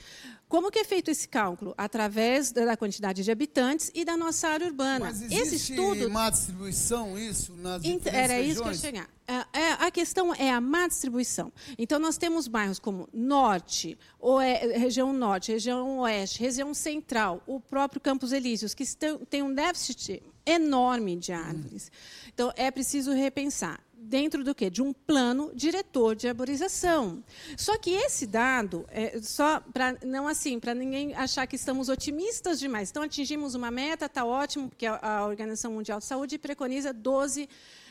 [0.48, 1.76] Como que é feito esse cálculo?
[1.78, 5.06] Através da quantidade de habitantes e da nossa área urbana.
[5.06, 8.38] Mas esse existe estudo má distribuição isso nas Era isso que eu ia
[8.72, 8.80] regiões?
[8.82, 9.08] chegar.
[9.28, 11.54] É, é, a questão é a má distribuição.
[11.78, 18.02] Então, nós temos bairros como Norte, oe- região Norte, região Oeste, região Central, o próprio
[18.02, 18.84] Campos Elíseos, que
[19.30, 20.24] tem um déficit
[20.54, 21.92] enorme de árvores.
[22.34, 23.80] Então, é preciso repensar.
[24.02, 24.70] Dentro do quê?
[24.70, 27.22] De um plano diretor de arborização.
[27.58, 32.60] Só que esse dado, é só para não assim, para ninguém achar que estamos otimistas
[32.60, 32.90] demais.
[32.90, 37.50] Então, atingimos uma meta, está ótimo, porque a, Organização Mundial de Saúde preconiza 12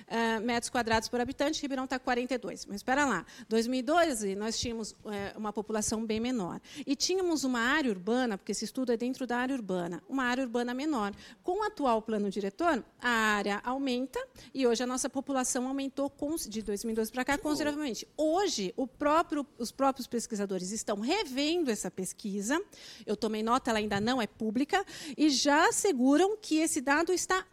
[0.09, 2.67] eh, metros quadrados por habitante, Ribeirão está 42.
[2.67, 6.61] Mas espera lá, 2012 nós tínhamos eh, uma população bem menor.
[6.87, 10.43] E tínhamos uma área urbana, porque esse estudo é dentro da área urbana, uma área
[10.45, 11.13] urbana menor.
[11.43, 14.19] Com o atual plano diretor, a área aumenta
[14.55, 16.11] e hoje a nossa população aumentou
[16.49, 18.07] de 2012 para cá consideravelmente.
[18.17, 22.61] Hoje, o próprio- os próprios pesquisadores estão revendo essa pesquisa.
[23.07, 24.85] Eu tomei nota, ela ainda não é pública,
[25.17, 27.45] e já asseguram que esse dado está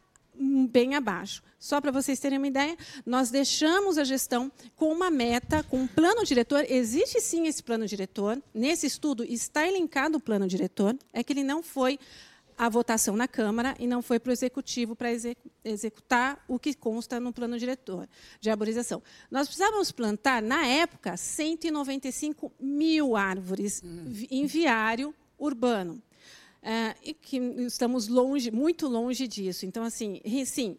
[0.69, 1.41] bem abaixo.
[1.59, 5.87] Só para vocês terem uma ideia, nós deixamos a gestão com uma meta, com um
[5.87, 6.65] plano diretor.
[6.69, 8.41] Existe sim esse plano diretor.
[8.53, 10.95] Nesse estudo está elencado o plano diretor.
[11.11, 11.97] É que ele não foi
[12.57, 16.73] à votação na Câmara e não foi para o Executivo para execu- executar o que
[16.73, 18.07] consta no plano diretor
[18.39, 19.03] de arborização.
[19.29, 26.01] Nós precisávamos plantar, na época, 195 mil árvores vi- em viário urbano.
[26.67, 29.67] É, e que estamos longe, muito longe disso.
[29.67, 30.75] Então, assim, sim,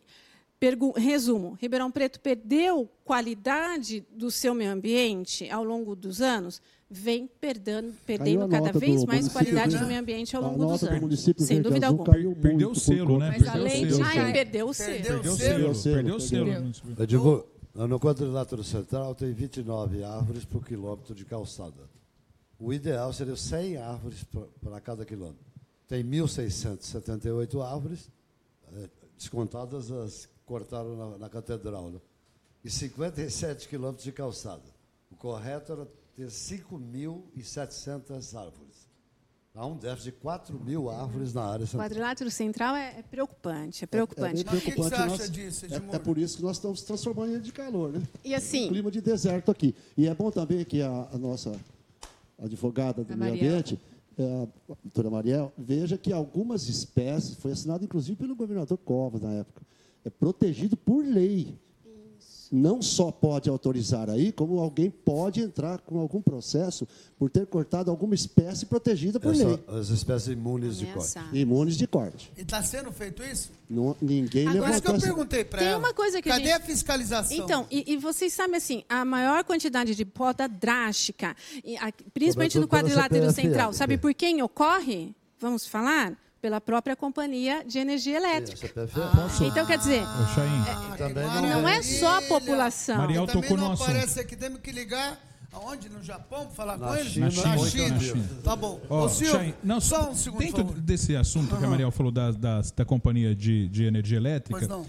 [0.96, 7.92] resumo, Ribeirão Preto perdeu qualidade do seu meio ambiente ao longo dos anos, vem perdendo,
[8.04, 9.80] perdendo cada vez mais qualidade né?
[9.80, 11.24] do meio ambiente ao longo dos anos.
[11.38, 12.12] Sem dúvida alguma.
[12.42, 13.28] Perdeu o selo, né?
[13.28, 13.96] Mas Perdeu o além selo.
[13.96, 14.02] de.
[14.02, 15.02] Ai, perdeu o selo.
[15.04, 15.94] Perdeu o selo.
[15.94, 17.06] Perdeu o selo.
[17.06, 21.88] digo, no quadrilátero central tem 29 árvores por quilômetro de calçada.
[22.58, 24.24] O ideal seria 100 árvores
[24.60, 25.55] para cada quilômetro.
[25.88, 28.10] Tem 1.678 árvores
[28.74, 32.00] é, descontadas as que cortaram na, na catedral, né?
[32.64, 34.62] e 57 quilômetros de calçada.
[35.10, 38.86] O correto era ter 5.700 árvores.
[39.54, 41.86] Há um déficit de 4 mil árvores na área O central.
[41.88, 44.42] quadrilátero central é, é preocupante, é preocupante.
[44.46, 44.98] É, bem preocupante.
[45.08, 45.30] Nós-
[45.72, 48.02] é, é por isso que nós estamos transformando em de calor, né?
[48.22, 49.74] E assim- Um clima de deserto aqui.
[49.96, 51.58] E é bom também que a, a nossa
[52.38, 53.80] advogada do A meio ambiente,
[54.18, 59.32] é, a doutora Mariel, veja que algumas espécies, foi assinado inclusive pelo governador Covas na
[59.32, 59.62] época,
[60.04, 61.58] é protegido por lei.
[62.52, 66.86] Não só pode autorizar aí, como alguém pode entrar com algum processo
[67.18, 69.64] por ter cortado alguma espécie protegida por só lei.
[69.68, 71.18] as espécies imunes de corte.
[71.32, 72.32] Imunes de corte.
[72.36, 73.50] E está sendo feito isso?
[73.68, 75.78] Não- ninguém Agora, Por isso que levantou eu essa- perguntei para Tem ela.
[75.78, 77.36] uma coisa que a Cadê gente- a fiscalização?
[77.36, 81.34] Então, e, e vocês sabem assim, a maior quantidade de poda drástica,
[81.80, 85.14] a- principalmente no quadrilátero central, sabe por quem ocorre?
[85.40, 86.16] Vamos falar?
[86.46, 88.72] Pela própria companhia de energia elétrica.
[89.44, 92.98] Então, quer dizer, Ô, Chain, Também não é só a população.
[92.98, 95.18] Mariel Também tocou não no aparece aqui, temos que ligar
[95.52, 95.88] aonde?
[95.88, 97.10] No Japão, para falar Na com eles?
[97.14, 97.88] China, Na China.
[97.88, 98.28] na China.
[98.44, 98.80] Tá bom.
[98.88, 100.80] Ó, Ô, Silvio, Chain, não, só um segundo, dentro por favor.
[100.82, 104.68] desse assunto que a Mariel falou da, da, da companhia de, de energia elétrica, Pois
[104.68, 104.86] não.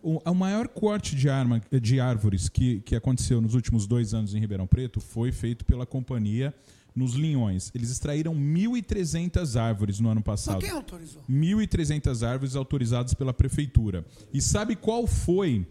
[0.00, 4.32] o, o maior corte de, arma, de árvores que, que aconteceu nos últimos dois anos
[4.32, 6.54] em Ribeirão Preto foi feito pela companhia
[7.00, 7.72] nos Linhões.
[7.74, 10.60] Eles extraíram 1.300 árvores no ano Mas passado.
[10.60, 11.22] quem autorizou?
[11.28, 14.04] 1.300 árvores autorizadas pela prefeitura.
[14.32, 15.66] E sabe qual foi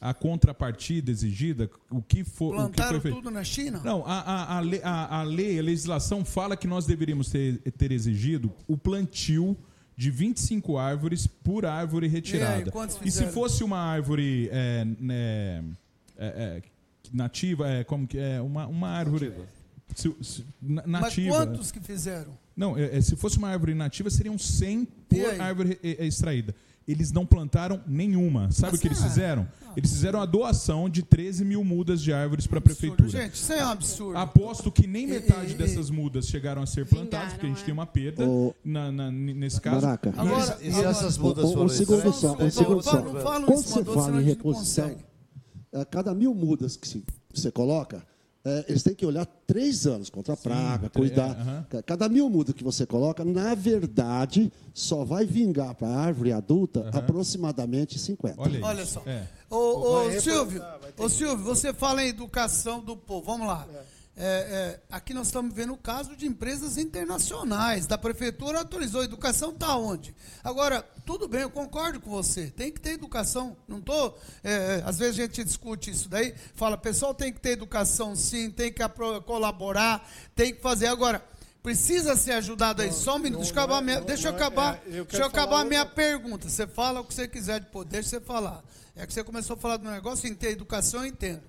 [0.00, 1.70] a contrapartida exigida?
[1.90, 3.16] O que, for, o que Plantaram foi feito?
[3.16, 3.82] tudo na China?
[3.84, 7.58] Não, a, a, a, lei, a, a lei, a legislação fala que nós deveríamos ter,
[7.72, 9.56] ter exigido o plantio
[9.94, 12.70] de 25 árvores por árvore retirada.
[12.70, 15.62] quantos E, se fosse uma árvore é, né,
[16.16, 16.62] é, é,
[17.12, 18.40] nativa, é, como que é?
[18.40, 19.30] Uma, uma árvore
[19.94, 21.36] se- se- na- Mas nativa.
[21.36, 22.32] quantos que fizeram?
[22.56, 26.06] Não, é, é, se fosse uma árvore nativa, seriam 100 E por árvore é, é,
[26.06, 26.54] extraída.
[26.88, 28.50] Eles não plantaram nenhuma.
[28.50, 29.02] Sabe Mas o que eles é.
[29.04, 29.46] fizeram?
[29.76, 33.08] Eles fizeram a doação de 13 mil mudas de árvores para a prefeitura.
[33.08, 34.18] Gente, isso é um absurdo.
[34.18, 37.62] Aposto que nem E- metade e- dessas mudas chegaram a ser plantadas, porque a gente
[37.62, 39.86] tem uma perda Ô, na- na- nesse caso.
[39.86, 40.12] Maraca.
[40.16, 43.00] Agora, E se essas mudas foram segundo só, Não, segundo não só.
[43.02, 44.96] não Quando você fala em não reposição,
[45.90, 48.04] cada mil mudas que se- você coloca,
[48.44, 51.66] é, eles têm que olhar três anos contra a praga, tre- cuidar.
[51.74, 56.32] é, Cada mil mudas que você coloca, na verdade, só vai vingar para a árvore
[56.32, 58.40] adulta aproximadamente 50.
[58.40, 59.02] Olha, Olha só.
[59.06, 59.24] É.
[59.50, 59.56] Ô,
[60.06, 60.62] ô, Silvio,
[60.98, 63.26] ô, Silvio, você fala em educação do povo.
[63.26, 63.66] Vamos lá.
[63.72, 63.82] É,
[64.22, 67.86] é, aqui nós estamos vendo o caso de empresas internacionais.
[67.86, 69.00] Da prefeitura autorizou.
[69.00, 70.14] A educação está onde?
[70.44, 72.50] Agora, tudo bem, eu concordo com você.
[72.50, 73.56] Tem que ter educação.
[73.66, 74.18] Não estou.
[74.84, 76.34] às vezes a gente discute isso daí.
[76.54, 78.82] Fala, pessoal, tem que ter educação sim, tem que
[79.24, 80.86] colaborar, tem que fazer.
[80.88, 81.24] Agora,
[81.62, 82.92] precisa ser ajudado aí.
[82.92, 83.40] Só um minuto.
[83.40, 85.64] Deixa eu acabar, minha- não, deixa eu não, acabar, é, eu deixa eu acabar a
[85.64, 86.48] minha pergunta.
[86.48, 88.62] Você fala o que você quiser depois, deixa você falar.
[88.96, 91.42] É que você começou a falar do negócio, em ter educação, eu entendo.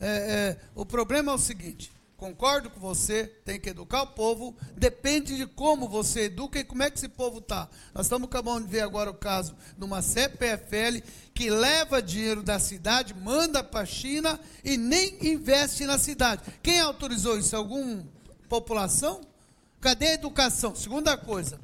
[0.00, 4.54] É, é, o problema é o seguinte: concordo com você, tem que educar o povo,
[4.76, 7.68] depende de como você educa e como é que esse povo está.
[7.94, 11.00] Nós estamos acabando de ver agora o caso de uma CPFL
[11.32, 16.42] que leva dinheiro da cidade, manda para a China e nem investe na cidade.
[16.60, 17.54] Quem autorizou isso?
[17.54, 18.04] Alguma
[18.48, 19.20] população?
[19.80, 20.74] Cadê a educação?
[20.74, 21.60] Segunda coisa,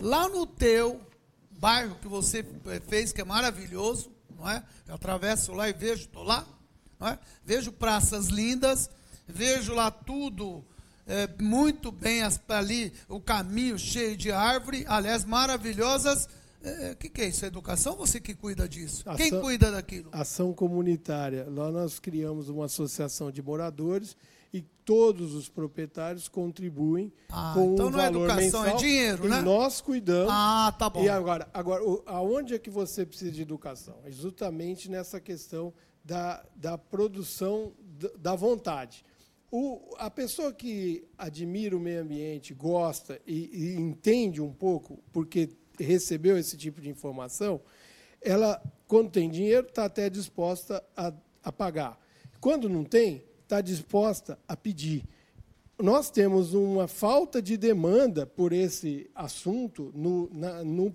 [0.00, 1.02] lá no teu
[1.50, 4.64] bairro que você eh, fez, que é maravilhoso, não é?
[4.86, 6.46] Eu atravesso lá e vejo, estou lá,
[6.98, 7.18] não é?
[7.44, 8.88] Vejo praças lindas,
[9.28, 10.64] vejo lá tudo
[11.06, 16.28] eh, muito bem as- ali, o caminho cheio de árvore, aliás, maravilhosas.
[16.92, 17.44] O que, que é isso?
[17.44, 19.04] É educação ou você que cuida disso?
[19.16, 20.08] Quem Ação- cuida daquilo?
[20.12, 21.46] Ação comunitária.
[21.48, 24.16] Lá nós criamos uma associação de moradores
[24.52, 29.26] e todos os proprietários contribuem Ah, com então um não é educação, é mensal dinheiro,
[29.26, 29.40] e né?
[29.40, 30.30] nós cuidamos.
[30.32, 31.02] Ah, tá bom.
[31.04, 33.94] E agora, agora aonde é que você precisa de educação?
[34.04, 35.72] É justamente nessa questão
[36.04, 37.72] da, da produção
[38.18, 39.04] da vontade.
[39.50, 45.48] O, a pessoa que admira o meio ambiente, gosta e, e entende um pouco, porque
[45.78, 47.60] recebeu esse tipo de informação,
[48.20, 51.98] ela, quando tem dinheiro, está até disposta a, a pagar.
[52.40, 55.04] Quando não tem, está disposta a pedir.
[55.80, 60.94] Nós temos uma falta de demanda por esse assunto no, na- no-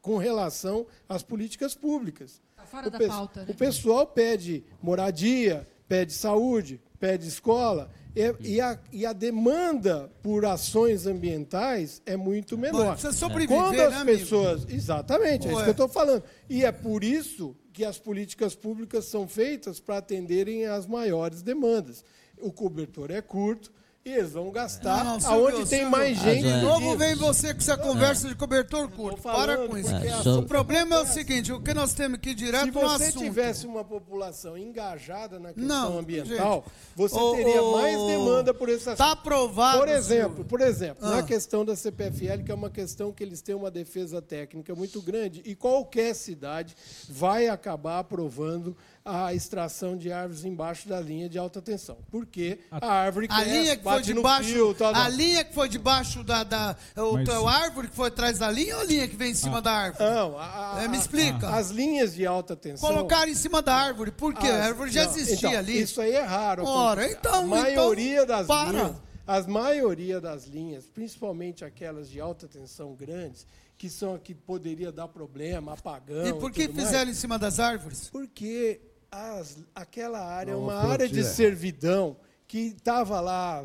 [0.00, 2.40] com relação às políticas públicas.
[2.56, 3.52] Tá fora o da pauta, né?
[3.52, 10.46] O pessoal pede moradia, pede saúde, pede escola, e, e a, e a demanda por
[10.46, 12.96] ações ambientais é muito menor.
[12.98, 14.18] sobreviver, Quando né, as amigo?
[14.20, 14.66] pessoas.
[14.66, 16.22] Exatamente, é isso que eu estou falando.
[16.48, 22.02] E é por isso que as políticas públicas são feitas para atenderem às maiores demandas.
[22.40, 23.70] O cobertor é curto
[24.06, 26.42] e eles vão gastar Não, não, Silvio, aonde tem Silvio, mais gente.
[26.42, 26.60] De é.
[26.60, 29.22] novo vem você com essa conversa de cobertor curto.
[29.22, 29.88] Para com isso.
[29.94, 32.80] É, O problema é o seguinte, o que nós temos que ir direto Se no
[32.80, 33.22] você assunto.
[33.24, 36.94] tivesse uma população engajada na questão Não, ambiental, gente.
[36.94, 38.98] você teria mais demanda por esse assunto.
[38.98, 41.16] Tá aprovado, Por exemplo, por exemplo, Ah.
[41.16, 45.00] na questão da CPFL, que é uma questão que eles têm uma defesa técnica muito
[45.00, 46.76] grande, e qualquer cidade
[47.08, 51.98] vai acabar aprovando a extração de árvores embaixo da linha de alta tensão.
[52.10, 55.68] Porque a árvore A cresce, linha que foi debaixo, fio, tal, a linha que foi
[55.68, 59.06] debaixo da, da o, Mas- a árvore que foi atrás da linha ou a linha
[59.06, 60.08] que vem em cima da árvore?
[60.10, 61.50] Não, a- a- É, me explica.
[61.50, 62.88] As linhas de alta tensão.
[62.88, 64.46] Colocaram em cima da árvore, por quê?
[64.46, 65.82] As- a árvore já não, existia então, ali.
[65.82, 66.64] Isso aí é raro.
[66.64, 68.70] Ora, então- a maioria então, das para.
[68.72, 68.96] linhas,
[69.26, 73.46] as maioria das linhas, principalmente aquelas de alta tensão grandes,
[73.76, 76.26] que são a que poderia dar problema, apagão.
[76.26, 78.08] E por que tudo mais, fizeram em cima das árvores?
[78.08, 78.80] Porque
[79.14, 81.26] as- aquela área é Não, uma área de tira.
[81.26, 83.64] servidão que estava lá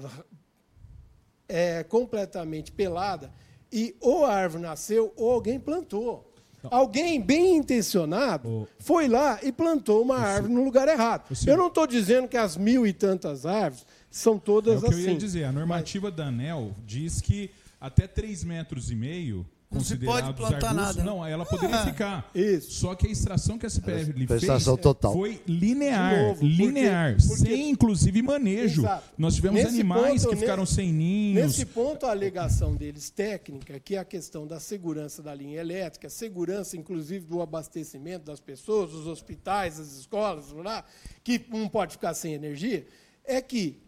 [1.48, 3.32] é, completamente pelada
[3.72, 6.26] e ou a árvore nasceu ou alguém plantou.
[6.64, 11.34] Alguém bem intencionado foi lá e plantou uma árvore no lugar errado.
[11.48, 14.94] Eu não estou dizendo que as mil e tantas árvores são É todas o que
[14.94, 15.04] assim.
[15.04, 15.44] eu ia dizer.
[15.46, 20.34] A normativa da ANEL diz que até 3 metros e meio Não se considerados pode
[20.36, 21.04] plantar arbustos, nada.
[21.04, 21.86] não, ela poderia Ah.
[21.86, 22.32] ficar.
[22.34, 22.72] Isso.
[22.72, 25.14] Só que a extração que a CPF lhe fez total.
[25.14, 28.82] foi linear, novo, porque- linear, porque- sem inclusive manejo.
[28.82, 29.04] Exato.
[29.16, 31.46] Nós tivemos Nesse animais ponto, que ficaram nesse- sem ninhos.
[31.46, 36.10] Nesse ponto, a alegação deles técnica, que é a questão da segurança da linha elétrica,
[36.10, 40.84] segurança, inclusive, do abastecimento das pessoas, dos hospitais, das escolas, lá,
[41.24, 42.88] que não pode ficar sem energia,
[43.24, 43.80] é que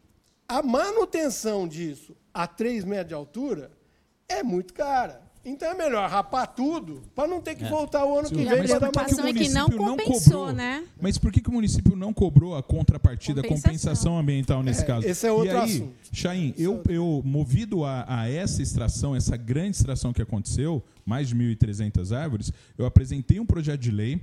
[0.47, 3.71] a manutenção disso a 3 metros de altura
[4.29, 5.30] é muito cara.
[5.43, 8.59] Então é melhor rapar tudo para não ter que voltar o ano que Silvio, vem
[8.59, 10.53] mas por que o preocupação é que não município compensou, cobrou?
[10.53, 10.83] né?
[11.01, 13.71] Mas por que, que o município não cobrou a contrapartida, a Compensação.
[13.71, 15.07] compensação ambiental nesse É, caso?
[15.07, 15.93] esse é outro e aí, assunto.
[16.13, 21.35] Chaim, eu, eu movido a, a essa extração, essa grande extração que aconteceu, mais de
[21.35, 24.21] 1.300 árvores, eu apresentei um projeto de lei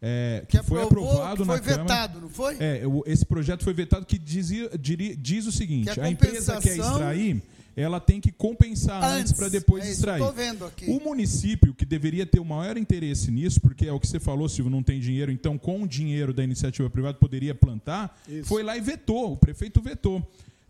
[0.00, 1.82] é, que, Que foi aprovou, aprovado que foi na Câmara.
[1.82, 2.56] vetado, não foi?
[2.60, 6.60] É, esse projeto foi vetado que dizia, diri- diz o seguinte: Que a a empresa
[6.60, 7.40] quer extrair,
[7.76, 10.22] ela tem que compensar antes, Antes, para depois é isso, extrair.
[10.88, 14.48] O município, que deveria ter o maior interesse nisso, porque é o que você falou,
[14.48, 18.48] Silvio, não tem dinheiro, então com o dinheiro da iniciativa privada poderia plantar, Isso.
[18.48, 20.22] foi lá e vetou, o prefeito vetou.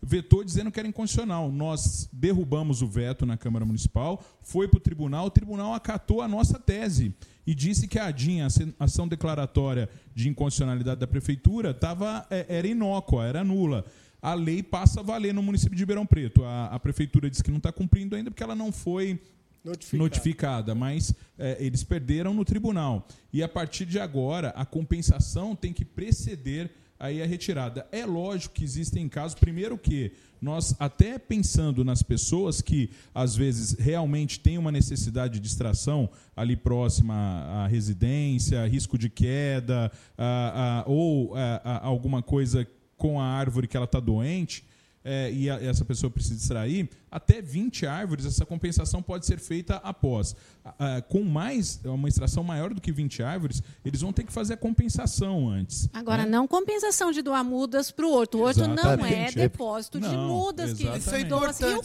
[0.05, 1.49] Vetou dizendo que era inconstitucional.
[1.49, 6.27] Nós derrubamos o veto na Câmara Municipal, foi para o tribunal, o tribunal acatou a
[6.27, 7.13] nossa tese
[7.47, 12.45] e disse que a ADIM, a ação- ação declaratória de inconstitucionalidade da prefeitura, tava, é,
[12.49, 13.85] era inócua, era nula.
[14.23, 16.45] A lei passa a valer no município de Ribeirão Preto.
[16.45, 19.19] A, a prefeitura disse que não está cumprindo ainda porque ela não foi
[19.65, 20.03] Notificado.
[20.03, 23.05] notificada, mas é, eles perderam no tribunal.
[23.33, 27.85] E a partir de agora, a compensação tem que preceder aí a retirada.
[27.91, 33.73] É lógico que existem casos, primeiro que nós até pensando nas pessoas que às vezes
[33.77, 40.83] realmente têm uma necessidade de distração ali próxima à residência, risco de queda, ah, ah,
[40.87, 42.65] ou ah, ah, alguma coisa
[42.97, 44.63] com a árvore que ela está doente,
[45.03, 49.75] é, e a- essa pessoa precisa extrair, até 20 árvores, essa compensação pode ser feita
[49.83, 50.35] após.
[50.65, 54.31] Ah, ah, com mais, uma extração maior do que 20 árvores, eles vão ter que
[54.33, 55.89] fazer a compensação antes.
[55.93, 56.29] Agora, né?
[56.29, 58.37] não compensação de doar mudas para o horto.
[58.39, 59.35] O horto não é Exatamente.
[59.35, 60.95] depósito de Não, mudas que exatamente.
[60.95, 61.43] eles Isso é doam.
[61.43, 61.77] Assim, e o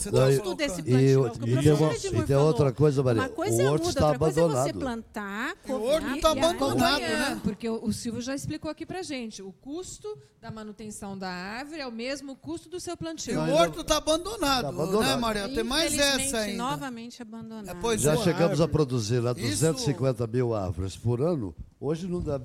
[0.43, 3.23] custo desse E, plantio, e, é que tem, uma- Edmur e tem outra coisa, Maria.
[3.23, 4.79] Uma coisa o é horto muda, está outra coisa é você abandonado.
[4.81, 7.41] plantar, E o horto covar tá e abandonado, né?
[7.43, 9.43] Porque o, o Silvio já explicou aqui pra gente.
[9.43, 13.41] O custo da manutenção da árvore é o mesmo custo do seu E plantio.
[13.41, 15.01] o horto está abandonado, Tá abandonado.
[15.17, 15.17] né,
[15.55, 16.63] Tem mais essa ainda.
[16.63, 17.77] novamente abandonado.
[17.77, 18.17] É, pois Já é.
[18.19, 18.73] chegamos a árvore.
[18.73, 21.55] produzir lá Isso- 250 mil árvores por ano.
[21.81, 22.41] Hoje não dá.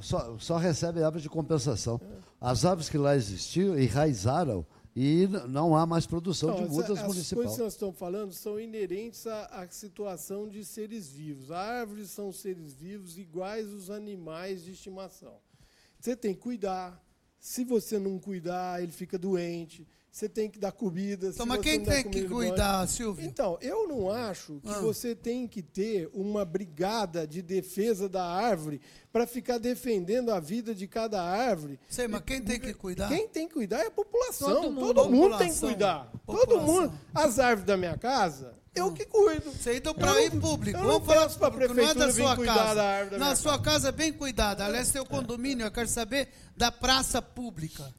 [0.00, 2.00] Só, só recebe árvores de compensação.
[2.40, 6.98] As árvores que lá existiam enraizaram e não há mais produção Não, de as- mudas
[6.98, 7.42] as municipal.
[7.42, 11.50] coisas que nós estamos falando são inerentes à, à situação de seres vivos.
[11.50, 15.34] Árvores são seres vivos iguais os animais de estimação.
[16.00, 17.02] Você tem que cuidar.
[17.38, 19.86] Se você não cuidar, ele fica doente.
[20.16, 21.26] Você tem que dar comida.
[21.28, 23.22] Então, mas quem tem que cuidar, Silvio?
[23.22, 24.80] Então, eu não acho que Ah.
[24.80, 28.80] você tem que ter uma brigada de defesa da árvore
[29.12, 31.78] para ficar defendendo a vida de cada árvore.
[31.86, 33.08] Sei, mas quem tem que cuidar?
[33.08, 34.48] Quem tem que cuidar é a população.
[34.48, 35.10] Todo Todo mundo.
[35.10, 35.68] mundo, tem que População.
[35.68, 36.12] cuidar.
[36.24, 36.74] Todo População.
[36.82, 36.98] mundo.
[37.14, 39.50] As árvores da minha casa, eu que cuido.
[39.50, 40.78] Você então Eu para ir público.
[40.78, 42.74] eu não Vamos falar peço pra público, não é da sua casa.
[42.74, 44.64] da árvore da Na minha sua casa é bem cuidada.
[44.64, 47.92] Aliás, tem o condomínio, eu quero saber da praça pública.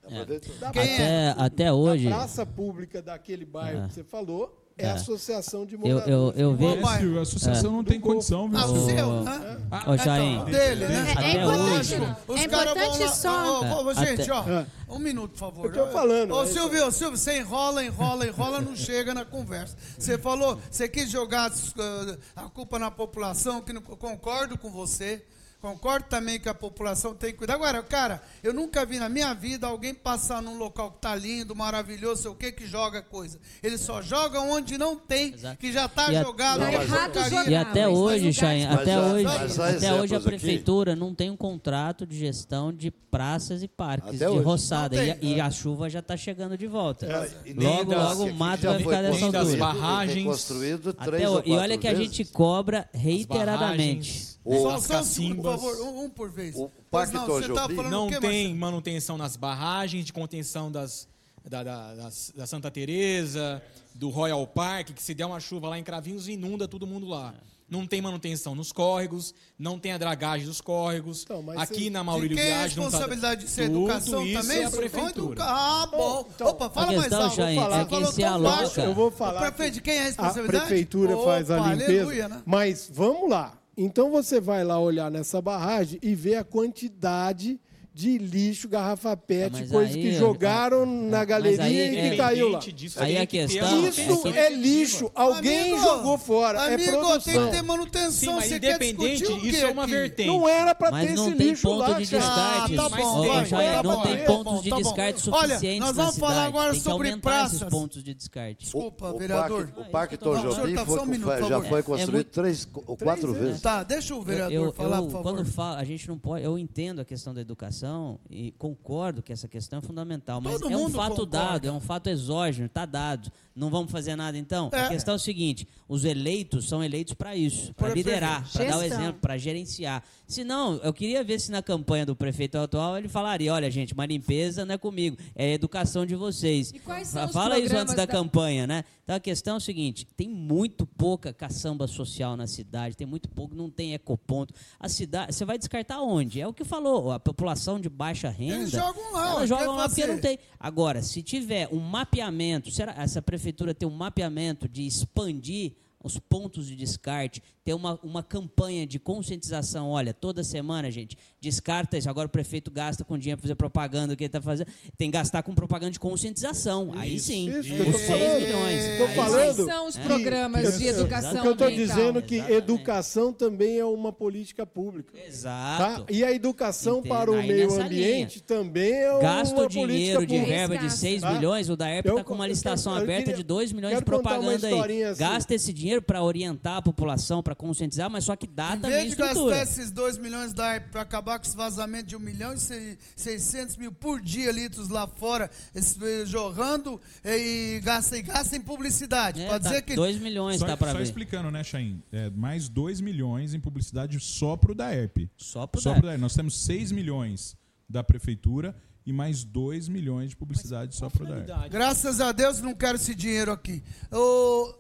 [0.60, 1.30] Da Quem é?
[1.32, 2.08] Até, até hoje.
[2.08, 3.88] A praça pública daquele bairro É.
[3.88, 4.90] que você falou é, É.
[4.92, 6.08] a associação de Eu, moradores.
[6.08, 6.88] eu, eu É, vejo.
[7.00, 9.58] Silvio, a associação não tem condição, viu, Ah, o seu, né?
[9.88, 11.12] Ô, Então, dele, né?
[11.12, 11.96] Até É importante.
[12.28, 13.62] Os é importante lá- só.
[13.62, 14.44] Ô, ô, gente, ó.
[14.90, 15.66] Um minuto, por favor.
[15.66, 19.76] Eu tô falando, Ô, é Silvio, Silvio, você enrola, enrola, enrola, não chega na conversa.
[19.98, 25.24] Você falou, você quis jogar uh, a culpa na população, que não, concordo com você.
[25.60, 27.56] Concordo também que a população tem que cuidar.
[27.56, 31.56] Agora, cara, eu nunca vi na minha vida alguém passar num local que tá lindo,
[31.56, 33.40] maravilhoso, sei o que, que joga coisa.
[33.64, 35.58] Eles só jogam onde não tem, Exato.
[35.58, 36.60] que já tá E a- jogado.
[36.60, 37.30] Tá que é errado porcaria.
[37.40, 37.52] jogar.
[37.52, 40.24] E até mas hoje, Chain, até Mas, hoje, mas até hoje a exemplos aqui.
[40.26, 44.44] prefeitura não tem um contrato de gestão de praças e parques Até de hoje.
[44.44, 44.96] roçada.
[44.96, 45.34] Não E, tem.
[45.38, 47.08] e a chuva já está chegando de volta.
[47.44, 49.58] Nem Logo, das- logo o mato vai ficar dessa altura.
[49.58, 50.14] barragens.
[50.16, 52.06] tem construído Até três ou e olha que a vezes.
[52.16, 54.37] gente cobra As reiteradamente.
[54.50, 55.62] Barragens, Só, as um segundo, por cacimbas.
[55.78, 56.56] favor, um, por vez.
[56.56, 58.56] O Parque não, você tá Tojobi falando Não o quê, tem Marcelo?
[58.60, 61.08] manutenção nas barragens, de contenção das,
[61.46, 63.62] da, da, das- da Santa Teresa,
[63.94, 67.34] do Royal Park, que se der uma chuva lá em Cravinhos, inunda todo mundo lá.
[67.70, 71.24] Não tem manutenção nos córregos, não tem a dragagem dos córregos.
[71.24, 72.90] Então, Aqui você- na De Maurílio quem é a Viagem não tá...
[72.92, 73.60] responsabilidade disso?
[73.62, 74.58] É Tudo educação isso também?
[74.60, 75.44] é a prefeitura.
[75.44, 76.26] Ah, bom.
[76.34, 77.36] Então, Opa, fala a mais alto.
[77.36, 77.76] Jair, Vou falar.
[77.82, 78.56] é quem Falou se aloca.
[78.56, 78.80] baixo.
[78.80, 79.38] Eu vou falar.
[79.40, 80.66] O prefeito, de quem é a A responsabilidade?
[80.66, 81.92] prefeitura faz a Opa, limpeza.
[81.92, 82.42] aleluia, né?
[82.46, 83.58] Mas vamos lá.
[83.78, 87.60] Então você vai lá olhar nessa barragem e ver a quantidade
[87.98, 91.88] de lixo, garrafa PET, Mas coisas aí, que ó, jogaram ó, na mas galeria aí,
[91.88, 92.60] e que é, caiu lá.
[92.60, 95.12] Disso, Aí tem a questão- Isso manutenção é lixo.
[95.16, 96.62] Alguém Amigo, jogou fora.
[96.62, 97.18] Amigo, é tem produção.
[97.46, 98.34] que ter Sim, manutenção.
[98.36, 100.28] mas Você quer independente, discutir o quê isso é uma vertente.
[100.28, 102.28] Não era pra Mas ter não esse tem lixo ponto lá, descarte.
[102.28, 104.70] Ah, tá Mas bom, tem, vai, Jair, tá não bom, tem tá pontos bom, de
[104.70, 104.82] tá bom.
[104.84, 107.70] descarte Olha, suficientes nós vamos falar agora tem sobre aumentar esses praças.
[107.80, 108.64] pontos de descarte.
[108.64, 109.68] Desculpa, O vereador.
[109.68, 112.96] Parque, o Parque Não, o senhor Tojobi tá por já foi É construído três ou
[112.98, 113.62] quatro vezes.
[113.62, 115.24] Tá, deixa o vereador falar, por favor.
[115.24, 116.44] Quando fala, a gente não pode.
[116.44, 117.87] Eu entendo a questão da educação
[118.30, 121.38] e concordo que essa questão é fundamental, mas Todo é um fato concorda.
[121.38, 123.32] dado, é um fato exógeno, está dado.
[123.56, 124.70] Não vamos fazer nada então?
[124.72, 124.82] É.
[124.86, 128.78] A questão é o seguinte: os eleitos são eleitos para isso, para liderar, para dar
[128.78, 130.04] o exemplo, para gerenciar.
[130.28, 133.94] Se não, eu queria ver se na campanha do prefeito atual ele falaria: olha, gente,
[133.94, 136.72] uma limpeza não é comigo, é a educação de vocês.
[136.72, 138.84] E quais são os Fala isso antes da da- campanha, né?
[139.08, 143.30] Então a questão é o seguinte: tem muito pouca caçamba social na cidade, tem muito
[143.30, 144.54] pouco, não tem ecoponto.
[144.78, 146.42] A cidade, você vai descartar onde?
[146.42, 148.56] É o que falou, a população de baixa renda.
[148.56, 150.38] Eles jogam lá, Ela ó, joga quer lá porque não tem.
[150.60, 155.72] Agora, se tiver um mapeamento, será essa prefeitura tem um mapeamento de expandir
[156.08, 159.90] os pontos de descarte, ter uma, uma campanha de conscientização.
[159.90, 162.10] Olha, toda semana, gente, descarta isso.
[162.10, 164.68] Agora o prefeito gasta com dinheiro para fazer propaganda, o que ele está fazendo.
[164.98, 166.92] Tem que gastar com propaganda de conscientização.
[166.96, 168.40] Aí sim, Isso, os eu tô 6 falando.
[168.42, 168.82] milhões.
[168.86, 169.66] Aí falando.
[169.66, 170.02] são os É.
[170.04, 172.58] programas de educação eu estou dizendo que Exatamente.
[172.58, 175.12] educação também é uma política pública.
[175.18, 175.26] Tá?
[175.26, 176.06] Exato.
[176.14, 177.10] E a educação Entendo.
[177.12, 180.48] para o Aí meio ambiente também é Gasta uma o dinheiro política de pública.
[180.48, 181.00] verba de Gasta.
[181.00, 181.34] 6 Tá?
[181.34, 184.06] milhões, o da ERP está com uma licitação quero- aberta queria- de 2 milhões de
[184.06, 185.04] propaganda aí.
[185.04, 185.20] assim.
[185.20, 188.92] Gasta esse dinheiro para orientar a população, para conscientizar, mas só que dá Em também
[189.04, 189.56] vez de estrutura.
[189.58, 192.98] gastar esses 2 milhões da para acabar com esse vazamento de 1 milhão e sei-
[193.16, 197.38] 600 mil por dia litros lá fora, eh, jorrando eh,
[197.76, 199.42] e gasta, e gasta em publicidade.
[199.42, 201.04] É, Pode tá dizer que 2 milhões Só, dá para só ver.
[201.04, 202.02] explicando, né, Chain?
[202.12, 205.30] É, mais 2 milhões em publicidade só pro DAERP.
[205.38, 206.06] Só pro Só DAERP.
[206.06, 206.22] DAERP.
[206.22, 207.56] Nós temos 6 milhões
[207.90, 208.76] da prefeitura
[209.06, 211.46] e mais 2 milhões de publicidade só pro DAERP.
[211.46, 211.70] Finalidade.
[211.72, 213.82] Graças a Deus não quero esse dinheiro aqui.
[214.12, 214.74] Ô,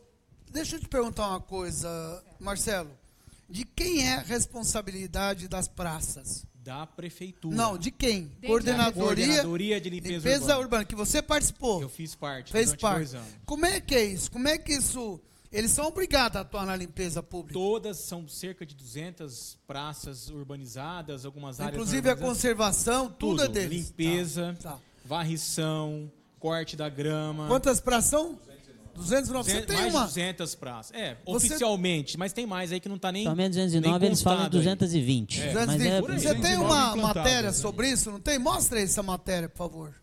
[0.57, 2.89] deixa eu te perguntar uma coisa, Marcelo.
[3.49, 6.45] De quem é a responsabilidade das praças?
[6.63, 7.55] Da prefeitura.
[7.55, 8.23] Não, de quem?
[8.23, 10.59] Dentro Coordenadoria, Coordenadoria de limpeza, limpeza urbana.
[10.59, 11.81] urbana, que você participou.
[11.81, 12.97] Eu fiz parte fez parte.
[12.97, 13.27] dois anos.
[13.45, 14.29] Como é que é isso?
[14.31, 15.19] Como é que isso...
[15.49, 17.53] Eles são obrigados a atuar na limpeza pública.
[17.53, 23.87] Todas são cerca de 200 praças urbanizadas, algumas áreas Inclusive a conservação, tudo, é deles.
[23.87, 24.79] Limpeza, Tá, tá.
[25.05, 27.47] varrição, corte da grama.
[27.47, 28.37] Quantas praças são?
[28.97, 29.43] 209.
[29.49, 30.01] Você 200, tem mais uma...
[30.01, 30.91] de 200 praças.
[30.95, 33.23] É, Você- oficialmente, mas tem mais aí que não está nem.
[33.33, 34.75] Nem 209, eles falam em constado aí.
[34.75, 35.41] 220.
[35.41, 35.53] É.
[35.53, 36.01] Mas é.
[36.01, 38.37] Você tem 209 uma matéria sobre isso, não tem?
[38.37, 39.93] Mostra aí essa matéria, por favor.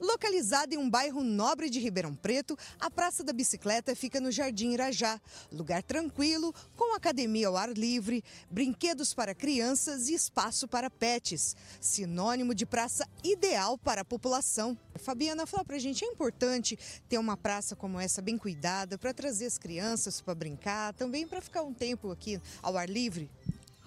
[0.00, 4.72] Localizada em um bairro nobre de Ribeirão Preto, a Praça da Bicicleta fica no Jardim
[4.72, 5.20] Irajá.
[5.50, 11.56] Lugar tranquilo, com academia ao ar livre, brinquedos para crianças e espaço para pets.
[11.80, 14.76] Sinônimo de praça ideal para a população.
[14.96, 16.78] Fabiana, fala pra gente, é importante
[17.08, 21.40] ter uma praça como essa bem cuidada para trazer as crianças para brincar, também para
[21.40, 23.30] ficar um tempo aqui ao ar livre?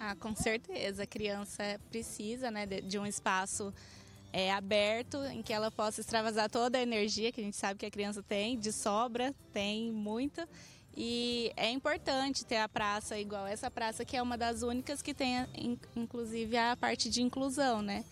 [0.02, 1.02] Ah, com certeza.
[1.02, 3.72] A criança precisa né, de, um espaço
[4.32, 7.86] é, aberto em que ela possa extravasar toda a energia que a gente sabe que
[7.86, 10.48] a criança tem, de sobra, tem muita.
[10.96, 15.14] E é importante ter a praça igual essa praça, que é uma das únicas que
[15.14, 18.04] tem, in- inclusive, a parte de inclusão, né?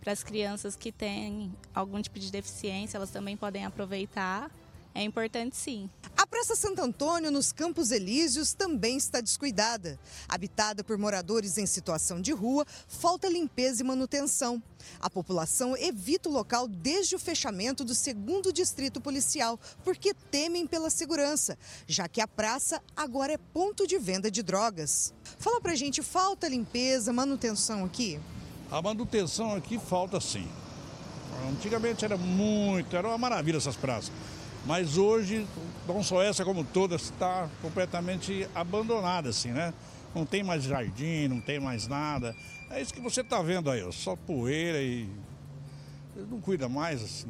[0.00, 4.50] para as crianças que têm algum tipo de deficiência, elas também podem aproveitar.
[4.94, 5.90] É importante sim.
[6.16, 9.98] A Praça Santo Antônio, nos Campos Elíseos, também está descuidada.
[10.28, 14.62] Habitada por moradores em situação de rua, falta limpeza e manutenção.
[15.00, 20.90] A população evita o local desde o fechamento do segundo distrito policial, porque temem pela
[20.90, 25.12] segurança, já que a praça agora é ponto de venda de drogas.
[25.38, 28.20] Fala pra gente, falta limpeza, manutenção aqui?
[28.70, 30.48] A manutenção aqui falta sim.
[31.50, 34.12] Antigamente era muito, era uma maravilha essas praças.
[34.66, 35.46] Mas hoje,
[35.86, 39.74] não só essa como todas, está completamente abandonada, assim, né?
[40.14, 42.34] Não tem mais jardim, não tem mais nada.
[42.70, 45.08] É isso que você está vendo aí, ó, só poeira e.
[46.30, 47.26] Não cuida mais, assim,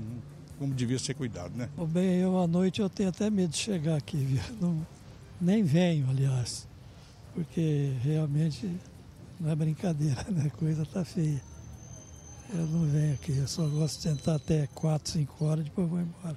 [0.59, 1.69] como devia ser cuidado, né?
[1.89, 4.43] Bem, eu à noite eu tenho até medo de chegar aqui, viu?
[4.61, 4.87] Não,
[5.41, 6.69] nem venho, aliás,
[7.35, 8.71] porque realmente
[9.41, 10.51] não é brincadeira, né?
[10.55, 11.43] A coisa tá feia.
[12.53, 15.99] Eu não venho aqui, eu só gosto de sentar até 4, 5 horas, depois vou
[15.99, 16.37] embora.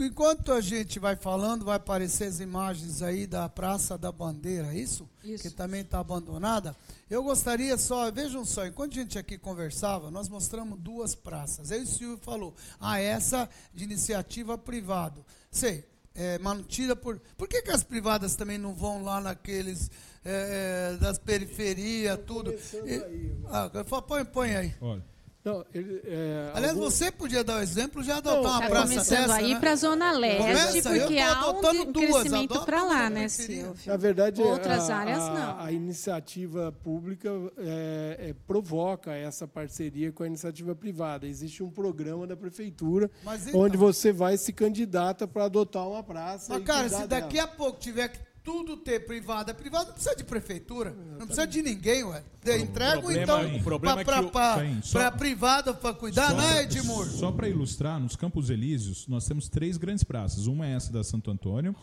[0.00, 4.78] Enquanto a gente vai falando, vai aparecer as imagens aí da Praça da Bandeira, é
[4.78, 5.08] isso?
[5.22, 5.42] Isso.
[5.44, 6.74] Que também está abandonada.
[7.08, 11.70] Eu gostaria só, vejam só, enquanto a gente aqui conversava, nós mostramos duas praças.
[11.70, 15.24] Aí o Silvio falou, ah, essa de iniciativa privada.
[15.48, 17.20] Sei, é, mantida por.
[17.36, 19.90] Por que, que as privadas também não vão lá naqueles
[20.24, 22.52] é, é, das periferias, tudo?
[22.52, 23.70] E, ah,
[24.02, 24.74] põe, põe aí.
[24.80, 25.13] Olha.
[25.44, 28.88] Não, ele, é, Aliás, algum- você podia dar o exemplo já adotar uma Tá praça
[28.88, 29.60] começando dessa, a ir né?
[29.60, 33.28] para a Zona Leste, Começa, eu porque tô há um, duas, crescimento para lá, né.
[33.28, 33.74] Silvio?
[33.86, 35.60] Na verdade, Outras a, áreas a- não.
[35.66, 37.28] A, iniciativa pública
[37.58, 41.26] é, é, provoca essa parceria com a iniciativa privada.
[41.26, 46.02] Existe um programa da prefeitura Mas então- onde você vai se candidata para adotar uma
[46.02, 46.54] praça.
[46.54, 47.44] Mas, cara, se daqui dela.
[47.48, 51.62] a pouco tiver que tudo ter privada, privada não precisa de prefeitura, não precisa de
[51.62, 52.22] ninguém, ué.
[52.44, 56.62] De- Entregam, então, é que o- pra, Sim, só- pra privada para cuidar, Só- né,
[56.62, 57.06] Edmur?
[57.06, 60.46] Só para ilustrar, nos Campos Elíseos, nós temos três grandes praças.
[60.46, 61.74] Uma é essa da Santo Antônio,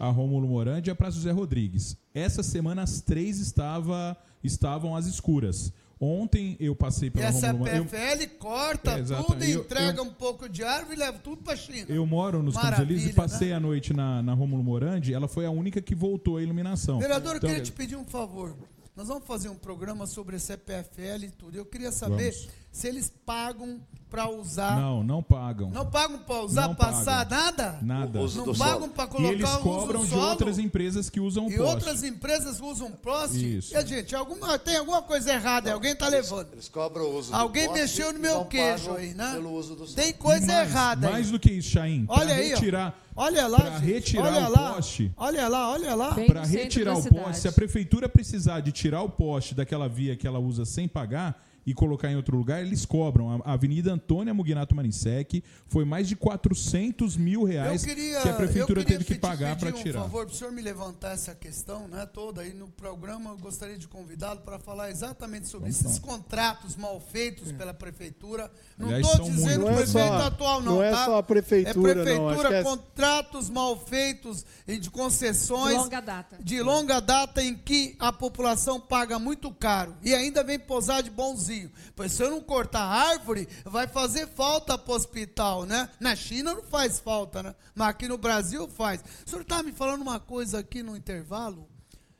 [0.00, 1.96] a Rômulo Morandi e a Praça José Rodrigues.
[2.14, 5.70] Essa semana as três estava, estavam às escuras.
[6.02, 7.88] Ontem eu passei E pela essa Rômulo Morandi.
[7.90, 11.54] PFL corta É, tudo, Eu- entrega eu- um pouco de árvore e leva tudo para
[11.56, 11.84] China.
[11.90, 13.54] Eu moro nos Campos Maravilha, Elíseos e passei né?
[13.56, 15.12] a noite na, na Rômulo Morandi.
[15.12, 16.98] Ela foi a única que voltou a iluminação.
[16.98, 18.56] Vereador, eu Então, queria te pedir um favor.
[18.96, 21.56] Nós vamos fazer um programa sobre esse PFL e tudo.
[21.56, 22.48] Eu queria saber Vamos.
[22.72, 24.74] Se eles pagam para usar.
[24.80, 25.70] Não, não pagam.
[25.70, 27.38] Não pagam para usar, Não passar pagam.
[27.44, 27.78] nada?
[27.80, 28.20] Nada.
[28.20, 30.26] Não pagam para E colocar eles o uso cobram do de solo?
[30.30, 31.62] outras empresas que usam E poste.
[31.74, 33.58] outras empresas usam poste?
[33.58, 33.72] Isso.
[33.72, 36.48] E a gente, alguma, tem alguma coisa errada, alguém está levando.
[36.54, 39.30] Eles cobram o uso do Alguém poste mexeu no e meu não queijo aí, né?
[39.32, 39.94] Pelo uso do solo.
[39.94, 41.12] Tem coisa E mais, errada aí.
[41.12, 42.04] Mais do que isso, Chain.
[42.08, 42.56] Olha aí, ó.
[42.56, 43.84] retirar, Olha lá, pra gente.
[43.92, 44.72] retirar olha o lá.
[44.74, 45.12] poste.
[45.16, 46.14] Olha lá, olha lá.
[46.26, 50.26] Para retirar o poste, se a prefeitura precisar de tirar o poste daquela via que
[50.26, 53.42] ela usa sem pagar e colocar em outro lugar, eles cobram.
[53.44, 58.32] A Avenida Antônia Muginato Marinsec foi mais de 400 mil reais Eu queria, que a
[58.34, 60.00] prefeitura teve que pagar pedir para um tirar.
[60.02, 63.76] favor, para o senhor me levantar essa questão né, toda aí no programa, eu gostaria
[63.78, 68.50] de convidá-lo para falar exatamente sobre Vamos esses contratos mal feitos pela prefeitura.
[68.78, 70.76] Não estou dizendo Não é prefeito só- atual, não.
[70.76, 71.04] não é tá?
[71.04, 75.74] só a prefeitura, É não, prefeitura, que é- contratos mal feitos de concessões.
[75.76, 76.38] De longa data.
[76.42, 81.10] De longa data em que a população paga muito caro e ainda vem posar de
[81.10, 81.49] bonzinho.
[81.94, 85.88] Pois se eu não cortar árvore, vai fazer falta para o hospital, né?
[85.98, 87.54] Na China não faz falta, né?
[87.74, 89.02] Mas aqui no Brasil faz.
[89.26, 91.68] O senhor está me falando uma coisa aqui no intervalo?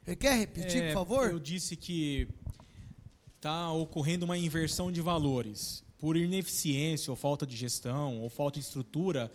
[0.05, 1.31] Você quer repetir, É, por favor?
[1.31, 2.28] Eu disse que
[3.37, 5.83] está ocorrendo uma inversão de valores.
[5.99, 9.31] Por ineficiência, ou falta de gestão, ou falta de estrutura,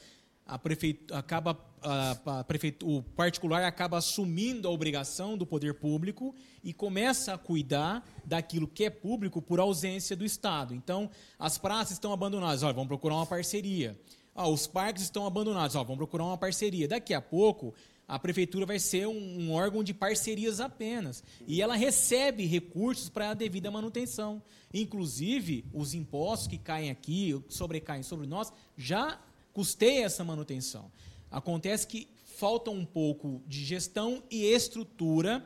[0.46, 6.36] a prefeitu acaba, a, a prefeitu o particular acaba assumindo a obrigação do poder público
[6.66, 10.74] e começa a cuidar daquilo que é público por ausência do Estado.
[10.74, 12.63] Então, as praças estão abandonadas.
[12.63, 13.95] Olha, vamos procurar uma parceria.
[14.34, 15.76] Ah, os parques estão abandonados.
[15.76, 16.88] Ó, vamos procurar uma parceria.
[16.88, 17.72] Daqui a pouco,
[18.07, 21.24] a prefeitura vai ser um, um órgão de parcerias apenas.
[21.47, 24.41] E ela recebe recursos para a devida manutenção.
[24.74, 29.22] Inclusive, os impostos que caem aqui, sobrecaem sobre nós, já
[29.53, 30.91] custeia essa manutenção.
[31.30, 35.45] Acontece que falta um pouco de gestão e estrutura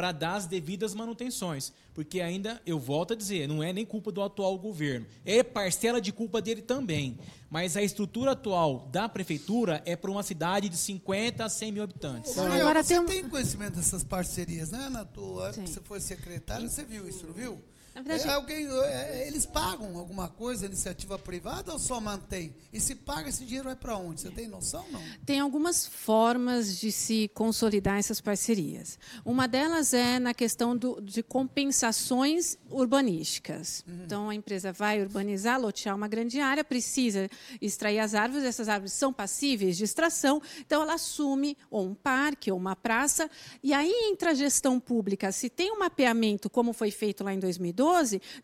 [0.00, 1.74] para dar as devidas manutenções.
[1.92, 5.06] Porque ainda, eu volto a dizer, não é nem culpa do atual governo.
[5.26, 7.18] É parcela de culpa dele também.
[7.50, 11.82] Mas a estrutura atual da prefeitura é para uma cidade de 50 a 100 mil
[11.82, 12.38] habitantes.
[12.38, 14.88] Agora Agora você tem um- tem conhecimento dessas parcerias, né?
[14.88, 17.60] Na tua época que você foi secretário, você viu isso, não viu?
[17.94, 22.54] Verdade- É, alguém, é, eles pagam alguma coisa, iniciativa privada, ou só mantém?
[22.72, 24.20] E se paga, esse dinheiro vai para onde?
[24.20, 25.02] Você tem noção, não?
[25.26, 28.98] Tem algumas formas de se consolidar essas parcerias.
[29.24, 33.84] Uma delas é na questão do- de compensações urbanísticas.
[34.04, 37.28] Então, a empresa vai urbanizar, lotear uma grande área, precisa
[37.60, 42.50] extrair as árvores, essas árvores são passíveis de extração, então ela assume ou um parque
[42.52, 43.30] ou uma praça,
[43.62, 45.32] e aí entra a gestão pública.
[45.32, 47.79] Se tem um mapeamento, como foi feito lá em 2012,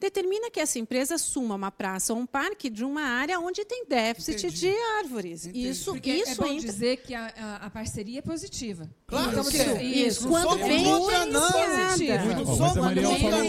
[0.00, 3.84] determina que essa empresa assuma uma praça ou um parque de uma área onde tem
[3.86, 4.68] déficit de
[4.98, 5.46] árvores.
[5.52, 8.88] Isso, Porque isso é bom entra- dizer que a, a- a parceria é positiva.
[9.06, 9.82] Claro Estamos que é.
[9.82, 11.86] Isso, Não quando vem contra, iniciada.
[11.96, 12.52] positivo.
[12.52, 13.42] Ó, mas a Mariel falou,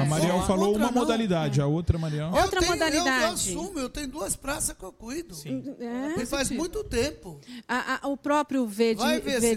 [0.00, 2.30] a Mariel falou uma modalidade, a outra Mariel.
[2.32, 3.22] Outra modalidade.
[3.52, 5.34] Eu, eu assumo, eu tenho duas praças que eu cuido.
[6.16, 6.22] É.
[6.22, 7.40] E faz muito tempo.
[7.66, 9.02] A- a- o próprio Verde,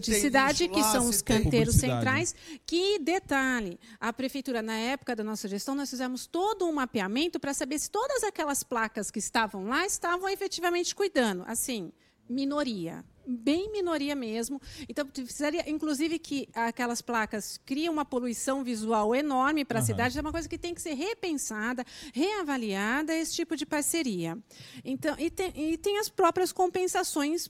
[0.03, 5.23] Cidade, lixo que lá, são os canteiros centrais, que detalhe, a prefeitura na época da
[5.23, 9.65] nossa gestão nós fizemos todo um mapeamento para saber se todas aquelas placas que estavam
[9.67, 11.91] lá estavam efetivamente cuidando, assim,
[12.29, 14.61] minoria, bem minoria mesmo.
[14.87, 19.85] Então precisaria, inclusive, que aquelas placas criam uma poluição visual enorme para a Aham.
[19.85, 20.17] cidade.
[20.17, 24.37] É uma coisa que tem que ser repensada, reavaliada esse tipo de parceria.
[24.83, 27.49] Então, e tem, e tem as próprias compensações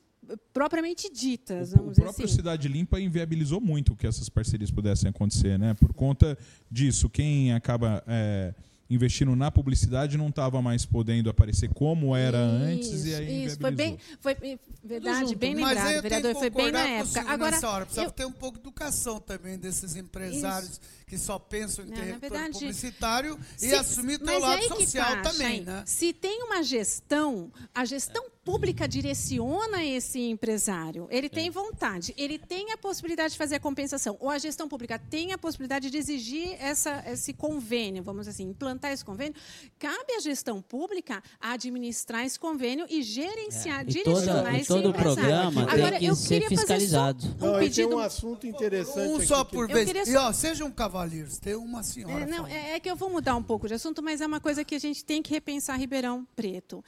[0.53, 2.35] propriamente ditas, O vamos dizer próprio assim.
[2.35, 5.73] Cidade Limpa inviabilizou muito que essas parcerias pudessem acontecer, né?
[5.73, 6.37] Por conta
[6.69, 8.53] disso, quem acaba é,
[8.89, 13.71] investindo na publicidade não estava mais podendo aparecer como era antes e aí Isso, foi
[13.71, 14.17] bem, inviabilizou.
[14.19, 17.21] foi verdade, bem lembrado, tenho vereador, foi bem na o época.
[17.21, 21.37] Agora, nessa hora, precisava eu- ter um pouco de educação também desses empresários que só
[21.39, 25.61] pensam em Não, território verdade, publicitário e se- assumir teu mas lado social tá, também,
[25.61, 25.83] né?
[25.85, 31.07] Se tem uma gestão, a gestão pública direciona esse empresário.
[31.11, 34.97] Ele tem vontade, ele tem a possibilidade de fazer a compensação, ou a gestão pública
[34.97, 39.35] tem a possibilidade de exigir essa, esse convênio, vamos dizer assim, implantar esse convênio.
[39.77, 44.89] Cabe à gestão pública administrar esse convênio e gerenciar, E toda- direcionar e esse todo
[44.89, 45.15] empresário.
[45.15, 47.25] programa tem Agora, que eu ser só fiscalizado.
[47.39, 49.85] Um Não, tem pedido um assunto interessante Um só que- por vez.
[49.85, 52.23] queria E só- ó, sejam cavalheiros, tem uma senhora.
[52.23, 54.39] É, não, é, é que eu vou mudar um pouco de assunto, mas é uma
[54.39, 56.83] coisa que a gente tem que repensar Ribeirão Preto.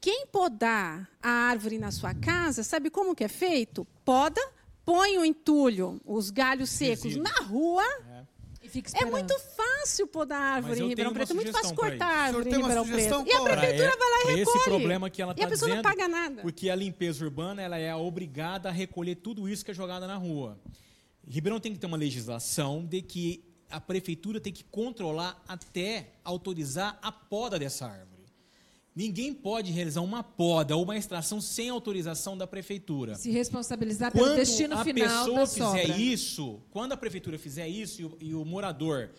[0.00, 3.86] Quem podar a árvore na sua casa, sabe como que é feito?
[4.04, 4.40] Poda,
[4.84, 7.24] põe o entulho, os galhos secos Resíduo.
[7.24, 7.84] na rua.
[8.62, 12.06] E fica É muito fácil podar a árvore em Ribeirão Preto, é muito fácil cortar
[12.06, 13.24] árvore em Ribeirão Preto.
[13.26, 14.40] E a prefeitura vai lá e recolhe.
[14.42, 16.42] esse problema que ela e tá a pessoa dizendo, não paga nada.
[16.42, 20.16] Porque a limpeza urbana ela é obrigada a recolher tudo isso que é jogado na
[20.16, 20.58] rua.
[21.26, 26.98] Ribeirão tem que ter uma legislação de que a prefeitura tem que controlar até autorizar
[27.02, 28.17] a poda dessa árvore.
[28.98, 33.14] Ninguém pode realizar uma poda ou uma extração sem autorização da prefeitura.
[33.14, 36.02] Se responsabilizar pelo Quando destino a final pessoa da fizer sobra.
[36.02, 39.10] isso, quando a prefeitura fizer isso e o, e o morador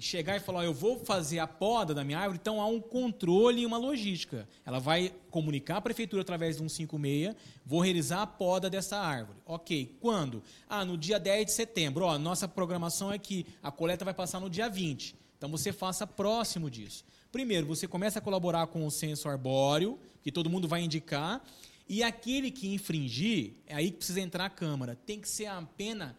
[0.00, 2.80] chegar e falar, ó, eu vou fazer a poda da minha árvore, então há um
[2.80, 4.48] controle e uma logística.
[4.66, 9.38] Ela vai comunicar à prefeitura através de um 56, vou realizar a poda dessa árvore.
[9.46, 10.42] Ok, quando?
[10.68, 12.06] Ah, no dia 10 de setembro.
[12.06, 15.14] Ó, nossa programação é que a coleta vai passar no dia 20.
[15.36, 17.04] Então você faça próximo disso.
[17.30, 21.42] Primeiro, você começa a colaborar com o censo arbóreo, que todo mundo vai indicar,
[21.88, 24.96] e aquele que infringir, é aí que precisa entrar a Câmara.
[25.06, 26.16] Tem que ser a pena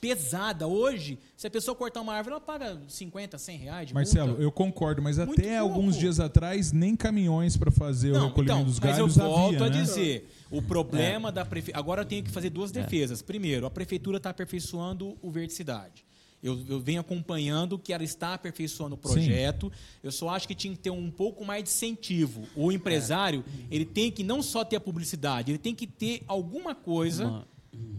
[0.00, 0.66] pesada.
[0.66, 4.42] Hoje, se a pessoa cortar uma árvore, ela paga 50, 100 reais de Marcelo, multa.
[4.42, 8.60] eu concordo, mas Muito até alguns dias atrás nem caminhões para fazer o Não, recolhimento
[8.60, 9.82] então, dos mas eu galhos volto havia, a né?
[9.82, 11.78] dizer, o problema da prefeitura...
[11.78, 13.20] Agora eu tenho que fazer duas defesas.
[13.20, 16.04] Primeiro, a prefeitura está aperfeiçoando o Verde Cidade.
[16.42, 19.70] Eu, eu venho acompanhando que ela está aperfeiçoando o projeto.
[20.02, 22.44] Eu só acho que tinha que ter um pouco mais de incentivo.
[22.56, 26.74] O empresário, ele tem que não só ter a publicidade, ele tem que ter alguma
[26.74, 27.46] coisa Uma-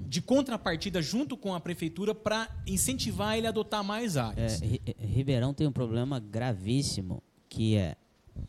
[0.07, 4.59] de contrapartida junto com a prefeitura para incentivar ele a adotar mais É, áreas.
[4.59, 7.95] Ri- Ribeirão tem um problema gravíssimo que é,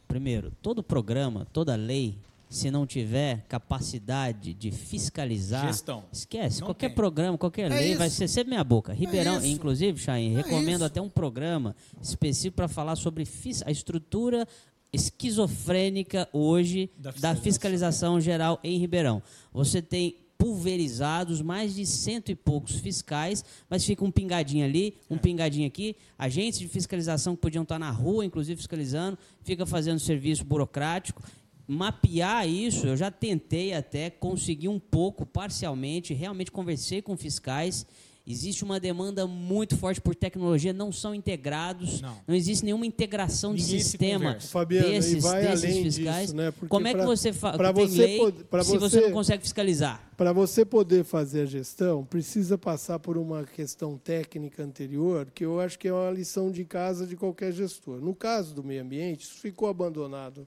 [0.09, 2.17] primeiro, todo programa, toda lei,
[2.53, 6.05] se não tiver capacidade de fiscalizar, Gestão.
[6.13, 6.61] esquece.
[6.61, 6.95] Não qualquer tem.
[6.95, 8.17] programa, qualquer É lei vai isso.
[8.17, 8.93] ser sempre meia boca.
[8.93, 9.47] Ribeirão, isso.
[9.47, 10.85] inclusive, Chain, É recomendo isso.
[10.85, 13.27] até um programa específico para falar sobre
[13.65, 14.47] a estrutura
[14.93, 17.43] esquizofrênica hoje Da da fiscalização.
[17.43, 19.23] fiscalização geral em Ribeirão.
[19.53, 25.17] Você tem pulverizados mais de cento e poucos fiscais, mas fica um pingadinho ali, um
[25.17, 30.45] pingadinho aqui, agentes de fiscalização que podiam estar na rua, inclusive fiscalizando, fica fazendo serviço
[30.45, 31.23] burocrático.
[31.67, 37.87] Mapear isso, eu já tentei até conseguir um pouco, parcialmente, realmente conversei com fiscais
[38.25, 43.61] Existe uma demanda muito forte por tecnologia, não são integrados, não, existe nenhuma integração de
[43.61, 46.21] sistema Fabiano, desses, vai desses além fiscais.
[46.27, 46.55] Disso, né?
[46.69, 47.57] Como é que pra, você faz?
[47.57, 50.09] Para você, pode, se você, não consegue fiscalizar?
[50.17, 55.59] Para você poder fazer a gestão, precisa passar por uma questão técnica anterior, que eu
[55.59, 58.01] acho que é uma lição de casa de qualquer gestor.
[58.01, 60.47] No caso do meio ambiente, isso ficou abandonado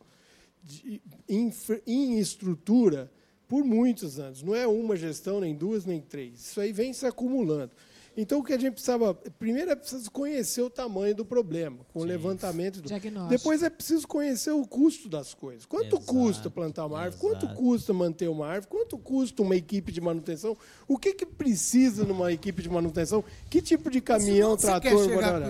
[1.28, 3.12] em estrutura
[3.48, 4.42] por muitos anos.
[4.42, 6.48] Não é uma gestão, nem duas, nem três.
[6.48, 7.72] Isso aí vem se acumulando.
[8.18, 9.14] Então, o que a gente precisava.
[9.14, 12.06] Primeiro é preciso conhecer o tamanho do problema, com Sim.
[12.06, 12.82] o levantamento.
[12.82, 12.90] Do,
[13.28, 15.66] depois é preciso conhecer o custo das coisas.
[15.66, 16.06] Quanto Exato.
[16.06, 17.28] custa plantar uma árvore?
[17.28, 17.48] Exato.
[17.48, 18.68] Quanto custa manter uma árvore?
[18.68, 20.58] Quanto custa uma equipe de manutenção?
[20.88, 23.24] O que, que precisa numa equipe de manutenção?
[23.50, 24.92] Que tipo de caminhão, trator,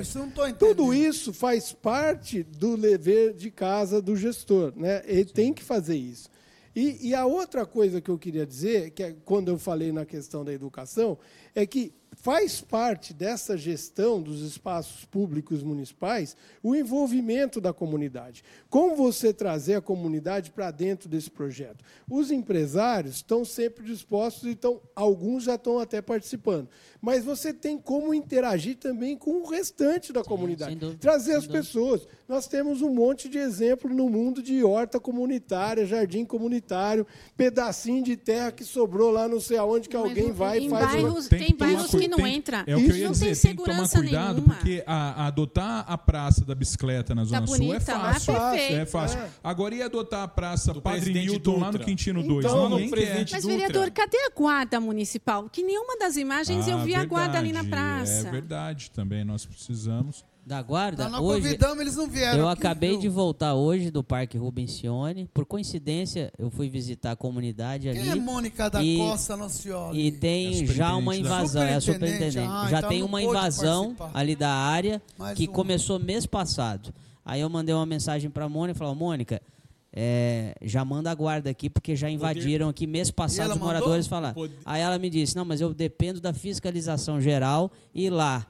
[0.01, 0.19] isso,
[0.57, 4.73] Tudo isso faz parte do dever de casa do gestor.
[4.75, 5.03] Né?
[5.05, 5.33] Ele Sim.
[5.33, 6.29] tem que fazer isso.
[6.75, 10.05] E, e, a outra coisa que eu queria dizer, que é quando eu falei na
[10.05, 11.17] questão da educação,
[11.55, 11.93] é que
[12.25, 18.43] faz parte dessa gestão dos espaços públicos municipais o envolvimento da comunidade.
[18.67, 21.85] Como você trazer a comunidade para dentro desse projeto?
[22.09, 26.67] Os empresários estão sempre dispostos, então alguns já estão até participando.
[26.99, 30.75] Mas você tem como interagir também com o restante da Sim, comunidade.
[30.77, 32.07] Dúvida, trazer as pessoas.
[32.27, 37.05] Nós temos um monte de exemplo no mundo de horta comunitária, jardim comunitário,
[37.37, 40.85] pedacinho de terra que sobrou lá não sei aonde que Mas alguém vai e faz.
[40.87, 41.29] Bairros, uma...
[41.29, 42.63] Tem, tem bairros que não tem, entra.
[42.67, 44.55] É o que eu ia dizer, tem, tem que tomar cuidado, nenhuma.
[44.55, 48.35] porque a, a adotar a praça da bicicleta na Zona tá Sul é fácil.
[48.35, 49.19] É, é fácil.
[49.19, 49.29] É.
[49.43, 52.45] Agora ia adotar a praça Do Padre Milton lá no Quintino 2.
[52.45, 53.25] Então, Ninguém quer.
[53.31, 55.49] Mas, vereador, cadê a guarda municipal?
[55.49, 58.27] Que nenhuma das imagens ah, eu vi verdade, a guarda ali na praça.
[58.27, 61.09] É verdade também, nós precisamos da guarda.
[61.09, 62.39] Nós hoje, convidamos, eles não vieram.
[62.39, 62.99] Eu acabei viu?
[62.99, 65.27] de voltar hoje do Parque Rubencione.
[65.33, 68.09] Por coincidência, eu fui visitar a comunidade Quem ali.
[68.11, 69.99] é Mônica da e, Costa Nocioli?
[69.99, 72.37] E tem é já uma invasão, é a superintendente.
[72.37, 74.19] Ah, já então tem uma invasão participar.
[74.19, 76.93] ali da área Mais que começou mês passado.
[77.25, 79.41] Aí eu mandei uma mensagem para a Mônica e falei: Mônica,
[79.91, 84.47] é, já manda a guarda aqui, porque já invadiram aqui mês passado os moradores falaram.
[84.63, 88.45] Aí ela me disse: não, mas eu dependo da fiscalização geral e lá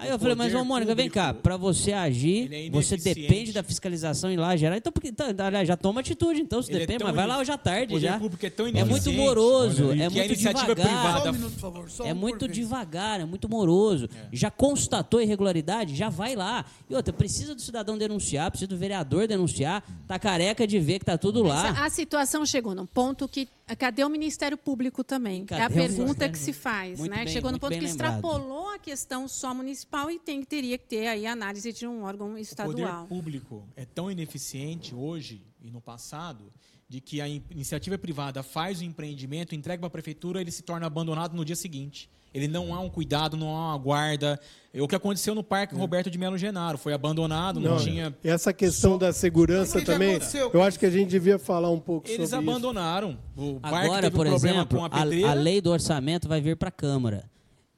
[0.00, 3.62] Aí eu falei, mas, ô Mônica, vem cá, para você agir, é você depende da
[3.62, 4.78] fiscalização em lá geral.
[4.78, 5.26] Então, porque, tá,
[5.64, 7.98] já toma atitude, então, se ele é depende, é mas vai lá hoje à tarde
[8.00, 8.14] já.
[8.14, 10.74] É, é muito moroso, é muito devagar.
[10.74, 11.30] Privada...
[11.30, 14.06] Um minuto, favor, é muito devagar, é muito moroso.
[14.06, 14.28] É.
[14.32, 16.64] Já constatou irregularidade, já vai lá.
[16.88, 21.04] E outra, precisa do cidadão denunciar, precisa do vereador denunciar, tá careca de ver que
[21.04, 21.70] tá tudo lá.
[21.84, 23.46] a situação chegou num ponto que
[23.76, 25.44] Cadê o Ministério Público também?
[25.44, 27.24] Cadê é a pergunta que se faz, muito né?
[27.24, 27.90] Bem, Chegou no ponto que lembrado.
[27.90, 32.36] extrapolou a questão só municipal e tem, teria que ter aí análise de um órgão
[32.36, 33.04] estadual.
[33.04, 36.52] O poder público é tão ineficiente hoje e no passado
[36.88, 40.86] de que a iniciativa privada faz o empreendimento, entrega para a prefeitura, ele se torna
[40.86, 42.10] abandonado no dia seguinte.
[42.32, 44.40] Ele não há um cuidado, não há uma guarda.
[44.72, 45.78] É o que aconteceu no Parque é.
[45.78, 46.78] Roberto de Melo Genaro.
[46.78, 48.14] Foi abandonado, não, não tinha.
[48.22, 48.98] Essa questão Só...
[48.98, 50.18] da segurança também,
[50.52, 53.18] eu acho que a gente devia falar um pouco Eles sobre abandonaram.
[53.36, 57.24] O Agora, por um exemplo, a, a lei do orçamento vai vir para a Câmara.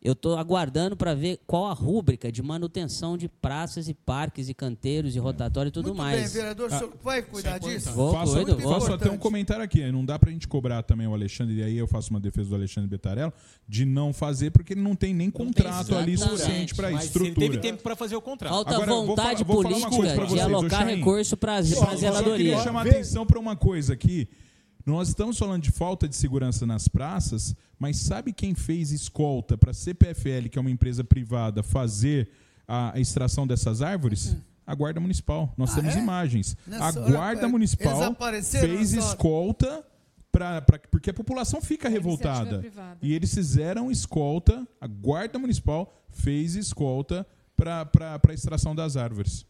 [0.04, 4.54] Eu estou aguardando para ver qual a rúbrica de manutenção de praças e parques e
[4.54, 6.20] canteiros e rotatório e tudo Muito mais.
[6.20, 7.92] Bem, vereador, ah, o senhor vai cuidar disso?
[7.92, 8.72] Vou, faço, cuido, vou.
[8.74, 9.80] faço até um comentário aqui.
[9.92, 12.48] Não dá para a gente cobrar também o Alexandre, e aí eu faço uma defesa
[12.48, 13.32] do Alexandre Betarello,
[13.68, 17.04] de não fazer, porque ele não tem nem contrato tem ali suficiente para isso.
[17.04, 17.46] Estrutura.
[17.46, 18.52] Ele teve tempo para fazer o contrato.
[18.52, 22.32] Falta Agora, vontade vou, vou política de alocar recurso para a zeladoria.
[22.32, 24.28] Eu queria chamar atenção para uma coisa aqui.
[24.84, 29.70] Nós estamos falando de falta de segurança nas praças, mas sabe quem fez escolta para
[29.70, 32.30] a CPFL, que é uma empresa privada, fazer
[32.66, 34.34] a extração dessas árvores?
[34.34, 34.40] Hum.
[34.64, 35.52] A Guarda Municipal.
[35.56, 35.98] Nós ah, temos é?
[35.98, 36.56] imagens.
[36.66, 38.16] Nessa a Guarda hora, Municipal
[38.60, 39.84] fez escolta
[40.30, 42.64] pra, pra, porque a população fica revoltada.
[43.02, 47.26] E eles fizeram escolta, a Guarda Municipal fez escolta
[47.56, 49.44] para a extração das árvores.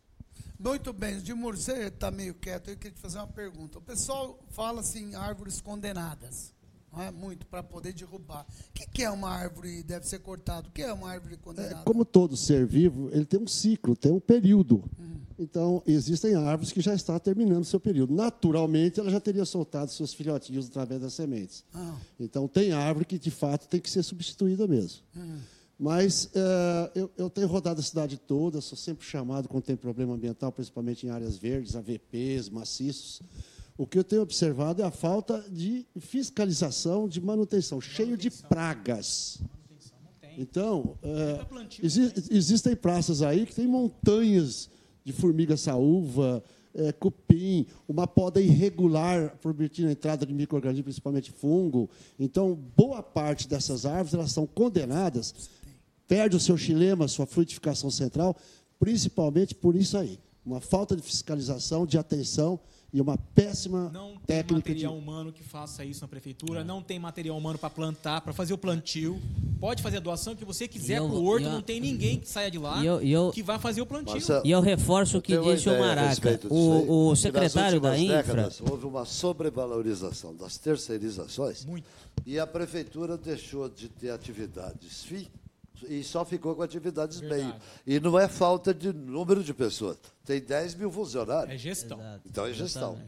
[0.63, 3.79] Muito bem, Edmur, você está meio quieto, eu queria te fazer uma pergunta.
[3.79, 6.55] O pessoal fala assim, árvores condenadas,
[6.93, 8.47] não é muito, para poder derrubar.
[8.69, 10.69] O que, que, é uma árvore deve ser cortada?
[10.69, 11.81] O que é uma árvore condenada?
[11.81, 14.85] É, como todo ser vivo, ele tem um ciclo, tem um período.
[14.97, 15.21] Uhum.
[15.37, 18.15] Então, existem árvores que já estão terminando seu período.
[18.15, 21.65] Naturalmente, ela já teria soltado seus filhotinhos através das sementes.
[21.75, 21.97] Ah.
[22.21, 25.01] Então, tem árvore que, de fato, tem que ser substituída mesmo.
[25.17, 25.41] Uhum.
[25.83, 30.15] Mas uh, eu, eu, tenho rodado a cidade toda, sou sempre chamado quando tem problema
[30.15, 33.21] ambiental, principalmente em áreas verdes, AVPs, maciços.
[33.77, 39.43] O que eu tenho observado é a falta de fiscalização, de manutenção, cheio de pragas.
[40.39, 44.71] Então, uh, exi existem praças aí que tem montanhas
[45.05, 51.91] de formiga saúva, é, cupim, uma poda irregular, permitindo a entrada de micro-organismos, principalmente fungo.
[52.21, 55.51] Então, boa parte dessas árvores elas são condenadas
[56.09, 58.37] perde o seu xilema, a sua frutificação central,
[58.79, 60.19] principalmente por isso aí.
[60.45, 62.59] Uma falta de fiscalização, de atenção
[62.93, 64.85] e uma péssima Não tem técnica de...
[64.85, 68.53] material humano que faça isso na prefeitura, não tem material humano para plantar, para fazer
[68.53, 69.21] o plantio.
[69.61, 72.29] Pode fazer a doação que você quiser para o horto, eu- não tem ninguém que
[72.29, 74.15] saia de lá eu- eu- que vai fazer o plantio.
[74.15, 76.41] Marcelo, E eu reforço o que disse o Maraca.
[76.51, 78.17] O, o secretário da Infra.
[78.17, 81.65] décadas houve uma sobrevalorização das terceirizações
[82.27, 85.05] e a prefeitura deixou de ter atividades
[85.89, 87.55] e só ficou com atividades meio.
[87.87, 89.99] E não é falta de número de pessoas.
[90.25, 91.55] Tem 10 mil funcionários.
[91.55, 91.99] É gestão.
[92.27, 92.99] Então é gestão.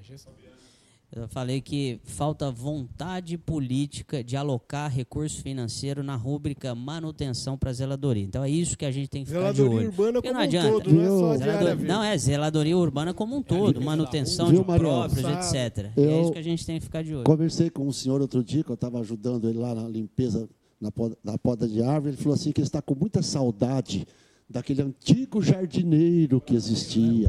[1.16, 8.25] Eu falei que falta vontade política de alocar recurso financeiro na rúbrica manutenção para zeladoria.
[8.25, 9.89] Então é isso que a gente tem que ficar de Zeladoria olho.
[9.91, 10.70] urbana Porque como não um adianta.
[10.72, 11.85] todo, não é só de Zelador-.
[11.87, 15.57] Não, é zeladoria urbana como um todo, manutenção Viu, de próprios, Sabe.
[15.68, 15.93] etc.
[15.97, 17.25] E é Eu isso que a gente tem que ficar de olho.
[17.25, 20.49] Conversei com um senhor outro dia, que eu estava ajudando ele lá na limpeza
[20.81, 22.14] na poda, na poda de árvore.
[22.14, 24.07] Ele falou assim que ele está com muita saudade
[24.49, 27.29] daquele antigo jardineiro que existia.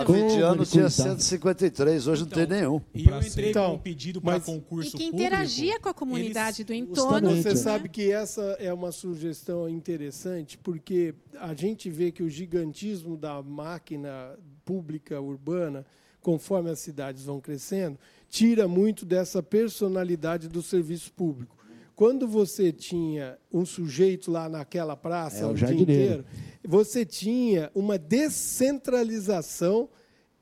[0.00, 1.10] Há Como 20 ele anos tinha cuidava.
[1.10, 2.80] 153, hoje não tem nenhum.
[2.92, 5.16] E eu entrei Então, com um pedido para concurso E que público.
[5.16, 7.36] interagia com a comunidade do entorno.
[7.36, 7.54] Você né?
[7.56, 13.40] sabe que essa é uma sugestão interessante, porque a gente vê que o gigantismo da
[13.42, 15.86] máquina pública urbana,
[16.20, 17.96] conforme as cidades vão crescendo,
[18.28, 21.56] tira muito dessa personalidade do serviço público.
[22.00, 26.02] Quando você tinha um sujeito lá naquela praça É, o o dia jardineiro.
[26.02, 26.24] inteiro,
[26.66, 29.86] você tinha uma descentralização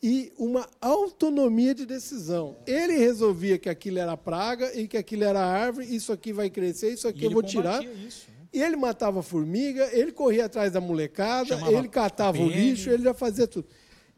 [0.00, 2.56] e uma autonomia de decisão.
[2.64, 6.92] Ele resolvia que aquilo era praga e que aquilo era árvore, isso aqui vai crescer,
[6.92, 7.82] isso aqui E eu vou tirar.
[7.82, 8.36] isso, né?
[8.52, 12.88] E ele matava a formiga, ele corria atrás da molecada, Chamava ele catava o lixo,
[12.88, 13.66] ele já fazia tudo.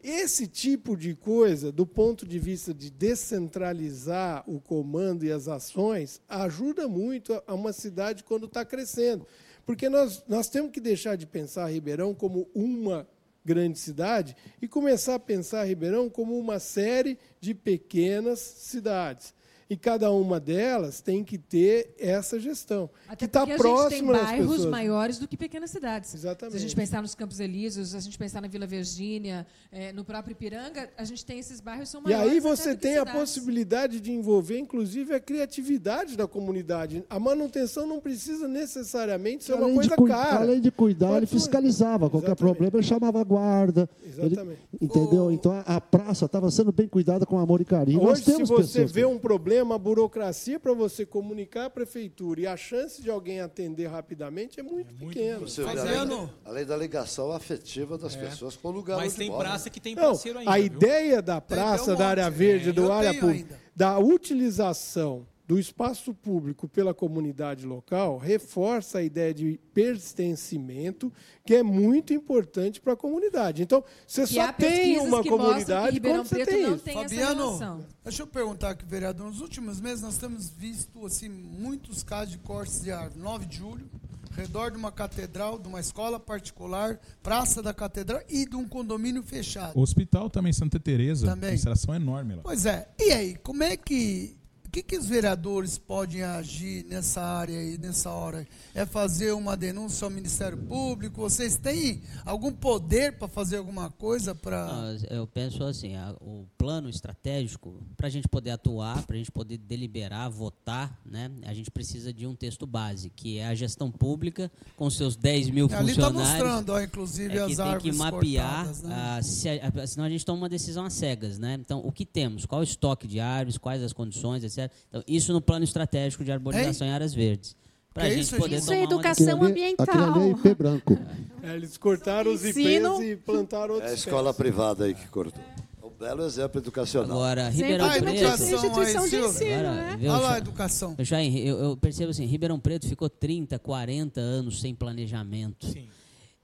[0.03, 6.21] Esse tipo de coisa, do ponto de vista de descentralizar o comando e as ações,
[6.29, 9.27] ajuda muito a- uma cidade quando está crescendo.
[9.67, 13.07] Porque nós, nós temos que deixar de pensar Ribeirão como uma
[13.45, 19.35] grande cidade e começar a pensar Ribeirão como uma série de pequenas cidades.
[19.71, 23.63] E cada uma delas tem que ter essa gestão, Até que está porque a gente
[23.65, 24.69] tem próxima das bairros pessoas.
[24.71, 26.13] maiores do que pequenas cidades.
[26.13, 26.51] Exatamente.
[26.55, 29.93] Se a gente pensar nos Campos Elíseos, se a gente pensar na Vila Virgínia, eh,
[29.93, 32.31] no próprio Ipiranga, a gente tem esses bairros que são E maiores.
[32.33, 37.05] aí até você tem a possibilidade de envolver, inclusive, a criatividade da comunidade.
[37.09, 40.41] A manutenção não precisa necessariamente ser uma Além de, coisa cara.
[40.41, 42.11] além de cuidar, ele fiscalizava.
[42.11, 43.89] Qualquer problema, ele chamava a guarda.
[44.03, 44.59] Ele- Exatamente.
[44.81, 45.31] entendeu?
[45.31, 48.03] Então a, praça estava sendo bem cuidada com amor e carinho.
[48.03, 52.41] Nós Hoje, se você pessoas vê um problema, a burocracia para você comunicar à prefeitura
[52.41, 55.39] e a chance de alguém atender rapidamente é muito, pequena.
[55.41, 59.69] Você vê, além, além da ligação afetiva das pessoas com o lugar Mas tem praça
[59.71, 60.51] que tem Não, parceiro ainda.
[60.51, 60.65] a viu?
[60.67, 66.69] ideia da praça, da área verde, É, do área pública, da utilização do espaço público
[66.69, 71.13] pela comunidade local reforça a ideia de pertencimento,
[71.45, 73.61] que é muito importante para a comunidade.
[73.61, 76.75] Então, você Que só tem uma que mostram que comunidade quando você Preto tem não
[76.77, 76.85] isso.
[76.85, 79.27] tem Fabiano, deixa eu perguntar aqui, vereador.
[79.27, 83.21] Nos últimos meses nós temos visto assim muitos casos de cortes de árvore.
[83.21, 83.91] 9 de julho,
[84.37, 89.25] redor de uma catedral, de uma escola particular, praça da catedral e de um condomínio
[89.25, 89.77] fechado.
[89.77, 91.51] O hospital também, Santa Teresa, Também.
[91.51, 92.43] a instalação é enorme lá.
[92.45, 92.89] Pois é.
[93.01, 94.39] E aí, como é que.
[94.71, 98.47] O que, que os vereadores podem agir nessa área aí, nessa hora?
[98.73, 101.23] É fazer uma denúncia ao Ministério Público?
[101.23, 104.95] Vocês têm algum poder para fazer alguma coisa para.
[105.11, 109.33] Eu penso assim, a- o plano estratégico, para a gente poder atuar, para a gente
[109.33, 113.91] poder deliberar, votar, né, a gente precisa de um texto base, que é a gestão
[113.91, 116.29] pública, com seus 10 mil Ali está funcionários.
[116.45, 118.95] mostrando, ó, inclusive, é que as tem que árvores mapear, cortadas, né?
[118.97, 121.41] ah, se a- a- senão a gente toma uma decisão às cegas.
[121.41, 121.59] Né?
[121.61, 122.47] Então, o que temos?
[122.47, 124.60] Qual o estoque de árvores, quais as condições, etc.
[124.89, 127.55] Então, isso no plano estratégico de arborização em áreas verdes.
[127.95, 129.87] Para a gente isso, poder Isso é uma educação ambiental.
[129.89, 130.99] Aquilo ali é IP branco.
[131.43, 133.03] É, eles cortaram os Ensino.
[133.03, 135.43] IPs e plantaram É outros a escola privada aí que cortou.
[135.83, 137.11] É um belo exemplo educacional.
[137.11, 138.09] Agora, Ribeirão Ah, Preto.
[138.11, 138.45] educação
[138.79, 139.25] aí, Silvio.
[139.59, 140.95] Agora, viu, Olha lá educação.
[140.99, 145.67] Jair, eu, eu percebo assim, Ribeirão Preto ficou 30, 40 anos sem planejamento.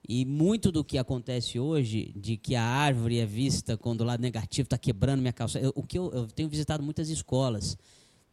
[0.08, 4.20] E muito do que acontece hoje, de que a árvore é vista quando o lado
[4.22, 5.58] negativo está quebrando minha calça.
[5.58, 7.76] eu- o que eu, eu tenho visitado muitas escolas,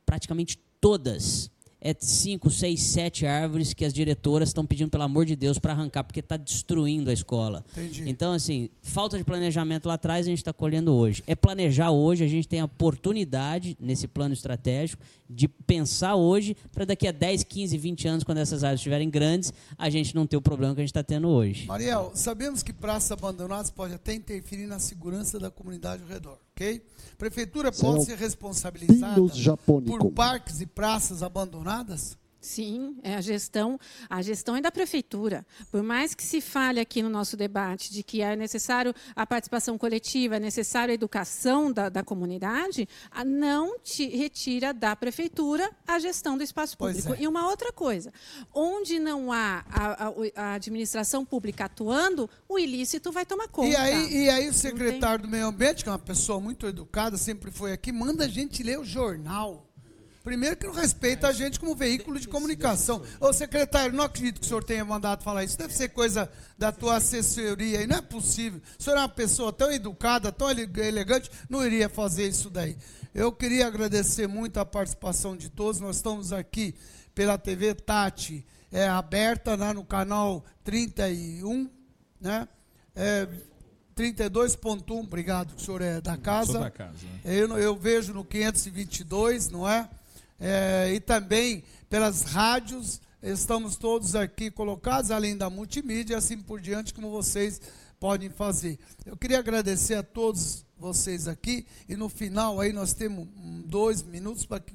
[0.05, 1.51] praticamente todas.
[1.85, 5.73] É cinco, seis, sete árvores que as diretoras estão pedindo, pelo amor de Deus, para
[5.73, 7.65] arrancar, porque está destruindo a escola.
[7.73, 8.09] Entendi.
[8.09, 11.21] Então, assim, falta de planejamento lá atrás, a gente está colhendo hoje.
[11.27, 16.85] É planejar hoje, a gente tem a oportunidade, nesse plano estratégico, de pensar hoje, para
[16.85, 20.37] daqui a 10, 15, 20 anos, quando essas árvores estiverem grandes, a gente não ter
[20.37, 21.65] o problema que a gente está tendo hoje.
[21.65, 26.81] Mariel, sabemos que praças abandonadas podem até interferir na segurança da comunidade ao redor, ok?
[27.17, 29.21] Prefeitura pode ser responsabilizada
[29.85, 32.17] por parques e praças abandonadas?
[32.45, 33.79] Sim, é a gestão,
[34.09, 35.45] a gestão é da prefeitura.
[35.71, 39.77] Por mais que se fale aqui no nosso debate de que é necessário a participação
[39.77, 42.87] coletiva, é necessário a educação da, da comunidade,
[43.25, 47.13] não te retira da prefeitura a gestão do espaço público.
[47.13, 47.21] é.
[47.23, 48.11] E uma outra coisa,
[48.53, 53.69] onde não há a, a- a administração pública atuando, o ilícito vai tomar conta.
[53.69, 57.15] E aí, e aí o secretário do Meio Ambiente, que é uma pessoa muito educada,
[57.17, 59.69] sempre foi aqui, manda a gente ler o jornal.
[60.23, 63.01] Primeiro que não respeita a gente como veículo de comunicação.
[63.19, 65.57] Ô, secretário, não acredito que o senhor tenha mandado falar isso.
[65.57, 67.87] Deve ser coisa da tua assessoria aí.
[67.87, 68.61] Não é possível.
[68.79, 72.77] O senhor é uma pessoa tão educada, tão ele- elegante, não iria fazer isso daí.
[73.13, 75.81] Eu queria agradecer muito a participação de todos.
[75.81, 76.73] Nós estamos aqui
[77.13, 81.69] pela TV Tati, é, aberta lá no canal 31,
[82.21, 82.47] né?
[82.95, 83.27] É,
[83.95, 86.53] 32.1, obrigado, que o senhor é da casa.
[86.53, 87.19] Sou da casa, né?
[87.23, 89.87] Eu, eu vejo no 522, não é?
[90.45, 96.93] É, E também pelas rádios, estamos todos aqui colocados, além da multimídia, assim por diante,
[96.93, 97.61] como vocês
[97.97, 98.77] podem fazer.
[99.05, 103.25] Eu queria agradecer a todos vocês aqui, e no final aí nós temos
[103.65, 104.73] dois minutos para que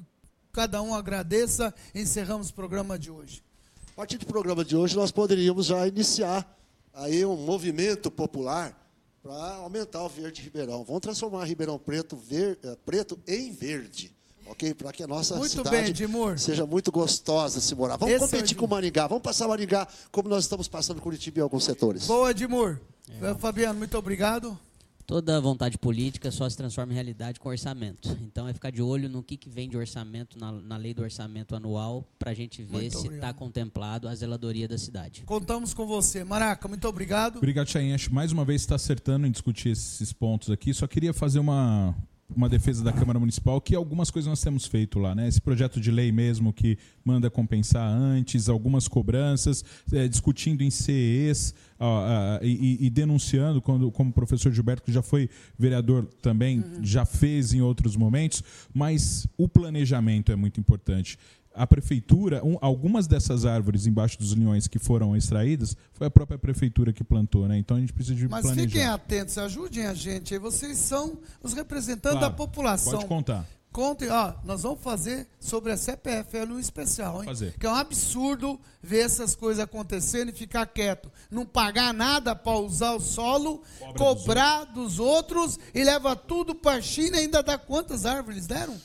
[0.51, 3.43] cada um agradeça encerramos o programa de hoje.
[3.91, 6.57] A partir do programa de hoje, nós poderíamos já iniciar
[6.93, 8.75] aí um movimento popular
[9.21, 10.83] para aumentar o verde Ribeirão.
[10.83, 14.17] Vamos transformar Ribeirão Preto, ver- eh, preto em verde.
[14.49, 14.73] Ok?
[14.73, 16.37] Para que a nossa Muito cidade bem, Edmur.
[16.39, 17.97] seja muito gostosa de se morar.
[17.97, 19.07] Vamos Esse é o competir com Maringá.
[19.07, 22.07] Vamos passar Maringá como nós estamos passando Curitiba em alguns setores.
[22.07, 22.79] Boa, Edmur.
[23.39, 24.57] Fabiano, muito obrigado.
[25.09, 28.15] Toda vontade política só se transforma em realidade com orçamento.
[28.21, 31.01] Então é ficar de olho no que, que vem de orçamento na, na lei do
[31.01, 35.23] orçamento anual para a gente ver Muito se está contemplado a zeladoria da cidade.
[35.25, 36.23] Contamos com você.
[36.23, 37.37] Maraca, muito obrigado.
[37.37, 37.95] Obrigado, Chain.
[38.11, 40.75] Mais uma vez está acertando em discutir esses pontos aqui.
[40.75, 41.95] Só queria fazer uma,
[42.35, 45.27] uma defesa da Câmara Municipal, que algumas coisas nós temos feito lá, né?
[45.27, 51.53] Esse projeto de lei mesmo que manda compensar antes, algumas cobranças, eh, discutindo em CEs
[51.79, 56.63] ah, ah, e, e- denunciando, quando, como o professor Gilberto, que já foi vereador também,
[56.81, 61.17] já fez em outros momentos, mas o planejamento é muito importante.
[61.53, 66.37] A prefeitura, um- algumas dessas árvores embaixo dos linhões que foram extraídas, foi a própria
[66.37, 67.57] prefeitura que plantou, né?
[67.57, 68.67] Então a gente precisa de Mas planejar.
[68.67, 70.33] fiquem atentos, ajudem a gente.
[70.33, 70.39] aí.
[70.39, 72.93] Vocês são os representantes Claro, da população.
[72.93, 73.45] Pode contar.
[73.71, 77.25] Contem, ó, nós vamos fazer sobre a CPFL um especial, hein?
[77.25, 77.53] Fazer.
[77.59, 81.11] Que é um absurdo ver essas coisas acontecendo e ficar quieto.
[81.29, 85.59] Não pagar nada para usar o solo, Cobra cobrar dos outros.
[85.73, 88.75] e leva tudo para a China e ainda dá quantas árvores deram?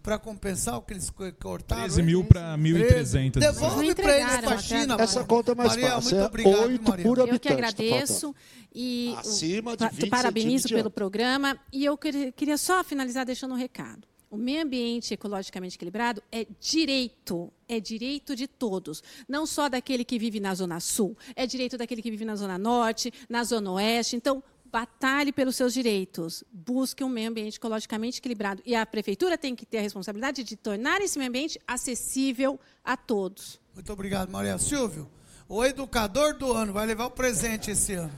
[0.00, 1.82] Para compensar o que eles co- cortaram?
[1.82, 2.06] 13 hein?
[2.06, 3.38] mil para 1.300.
[3.38, 4.96] Devolve para eles para a China.
[4.98, 6.10] Essa conta é mais Maria, fácil.
[6.10, 7.04] muito é obrigado, oito Maria.
[7.04, 7.48] por Eu que habitante.
[7.48, 8.34] tá agradeço
[8.74, 13.52] e Acima de pa- 20 parabenizo pelo programa e eu queria, queria só finalizar deixando
[13.54, 14.06] um recado.
[14.30, 20.18] O meio ambiente ecologicamente equilibrado é direito, é direito de todos, não só daquele que
[20.18, 24.16] vive na zona sul, é direito daquele que vive na zona norte, na zona oeste.
[24.16, 29.54] Então, batalhe pelos seus direitos, busque um meio ambiente ecologicamente equilibrado e a prefeitura tem
[29.54, 33.60] que ter a responsabilidade de tornar esse meio ambiente acessível a todos.
[33.74, 34.58] Muito obrigado, Maria.
[34.58, 35.08] Silvio,
[35.48, 38.12] o educador do ano vai levar o presente esse ano.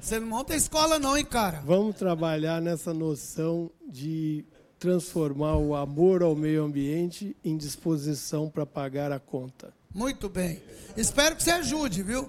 [0.00, 1.62] Você não monta escola não, hein, cara?
[1.64, 4.44] Vamos trabalhar nessa noção de
[4.78, 9.72] transformar o amor ao meio ambiente em disposição para pagar a conta.
[9.94, 10.60] Muito bem.
[10.94, 12.28] Espero que você ajude, viu?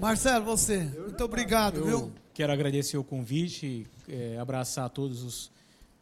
[0.00, 0.78] Marcelo, você.
[0.78, 2.12] Muito obrigado, viu?
[2.34, 5.50] Quero agradecer o convite, eh, abraçar todos os,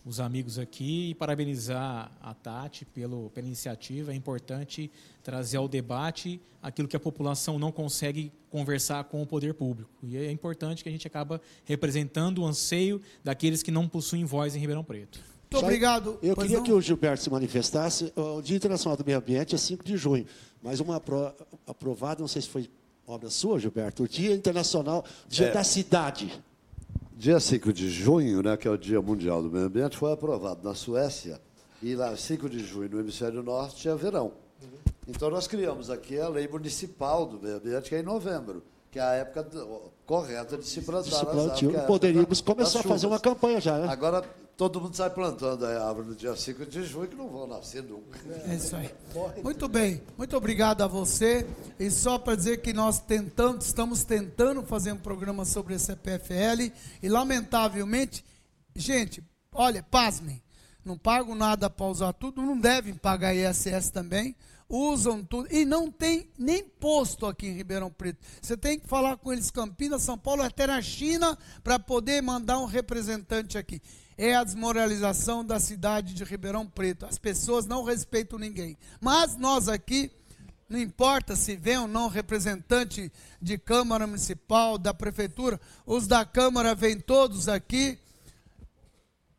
[0.05, 4.13] os amigos aqui e parabenizar a Tati pelo, pela iniciativa.
[4.13, 4.91] É importante
[5.25, 9.91] trazer ao debate aquilo que a população não consegue conversar com o poder público.
[10.05, 14.55] E é importante que a gente acaba representando o anseio daqueles que não possuem voz
[14.55, 15.21] em Ribeirão Preto.
[15.51, 16.17] Muito obrigado.
[16.23, 16.65] Eu queria não?
[16.65, 18.13] que o Gilberto se manifestasse.
[18.15, 20.25] O Dia Internacional do Meio Ambiente é 5 de junho,
[20.63, 21.35] mas uma apro-
[21.67, 22.71] aprovada, não sei se foi
[23.11, 25.53] obra sua, Gilberto, o Dia Internacional, Dia É.
[25.53, 26.43] da Cidade.
[27.17, 30.67] Dia 5 de junho, né, que é o Dia Mundial do Meio Ambiente, foi aprovado
[30.67, 31.41] na Suécia.
[31.83, 34.33] E lá, 5 de junho, no hemisfério norte, é verão.
[35.09, 38.99] Então, nós criamos aqui a lei municipal do meio ambiente, que é em novembro, que
[38.99, 39.47] é a época
[40.07, 43.61] correta de se plantar De se que é Poderíamos da- começar a fazer uma campanha
[43.61, 43.89] já, né?
[43.89, 44.23] Agora,
[44.61, 47.83] todo mundo sai plantando a árvore no dia 5 de junho, que não vão nascer
[47.83, 48.19] nunca.
[48.47, 48.91] É isso aí.
[49.43, 51.47] Muito bem, muito obrigado a você.
[51.79, 56.75] E só para dizer que nós tentamos, estamos tentando fazer um programa sobre esse CPFL
[57.03, 58.23] e lamentavelmente,
[58.77, 60.43] gente, olha, pasmem,
[60.85, 64.37] não pagam nada para usar tudo, não devem pagar ISS também,
[64.69, 68.19] usam tudo e não tem nem posto aqui em Ribeirão Preto.
[68.43, 72.59] Você tem que falar com eles Campinas, São Paulo, até na China para poder mandar
[72.59, 73.81] um representante aqui.
[74.23, 77.07] É a desmoralização da cidade de Ribeirão Preto.
[77.07, 78.77] As pessoas não respeitam ninguém.
[79.01, 80.13] Mas nós aqui
[80.69, 83.11] não importa se vem ou não representante
[83.41, 87.99] de Câmara Municipal, da Prefeitura, os da Câmara vêm todos aqui.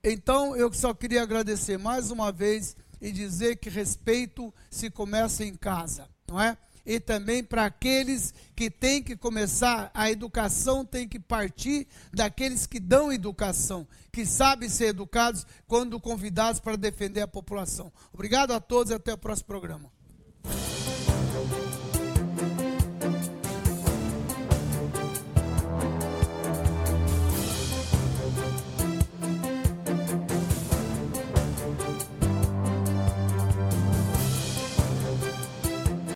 [0.03, 5.53] Então, eu só queria agradecer mais uma vez e dizer que respeito se começa em
[5.53, 6.57] casa, não é?
[6.85, 12.79] E também para aqueles que têm que começar, a educação tem que partir daqueles que
[12.79, 17.91] dão educação, que sabem ser educados quando convidados para defender a população.
[18.13, 19.91] Obrigado a todos e até o próximo programa.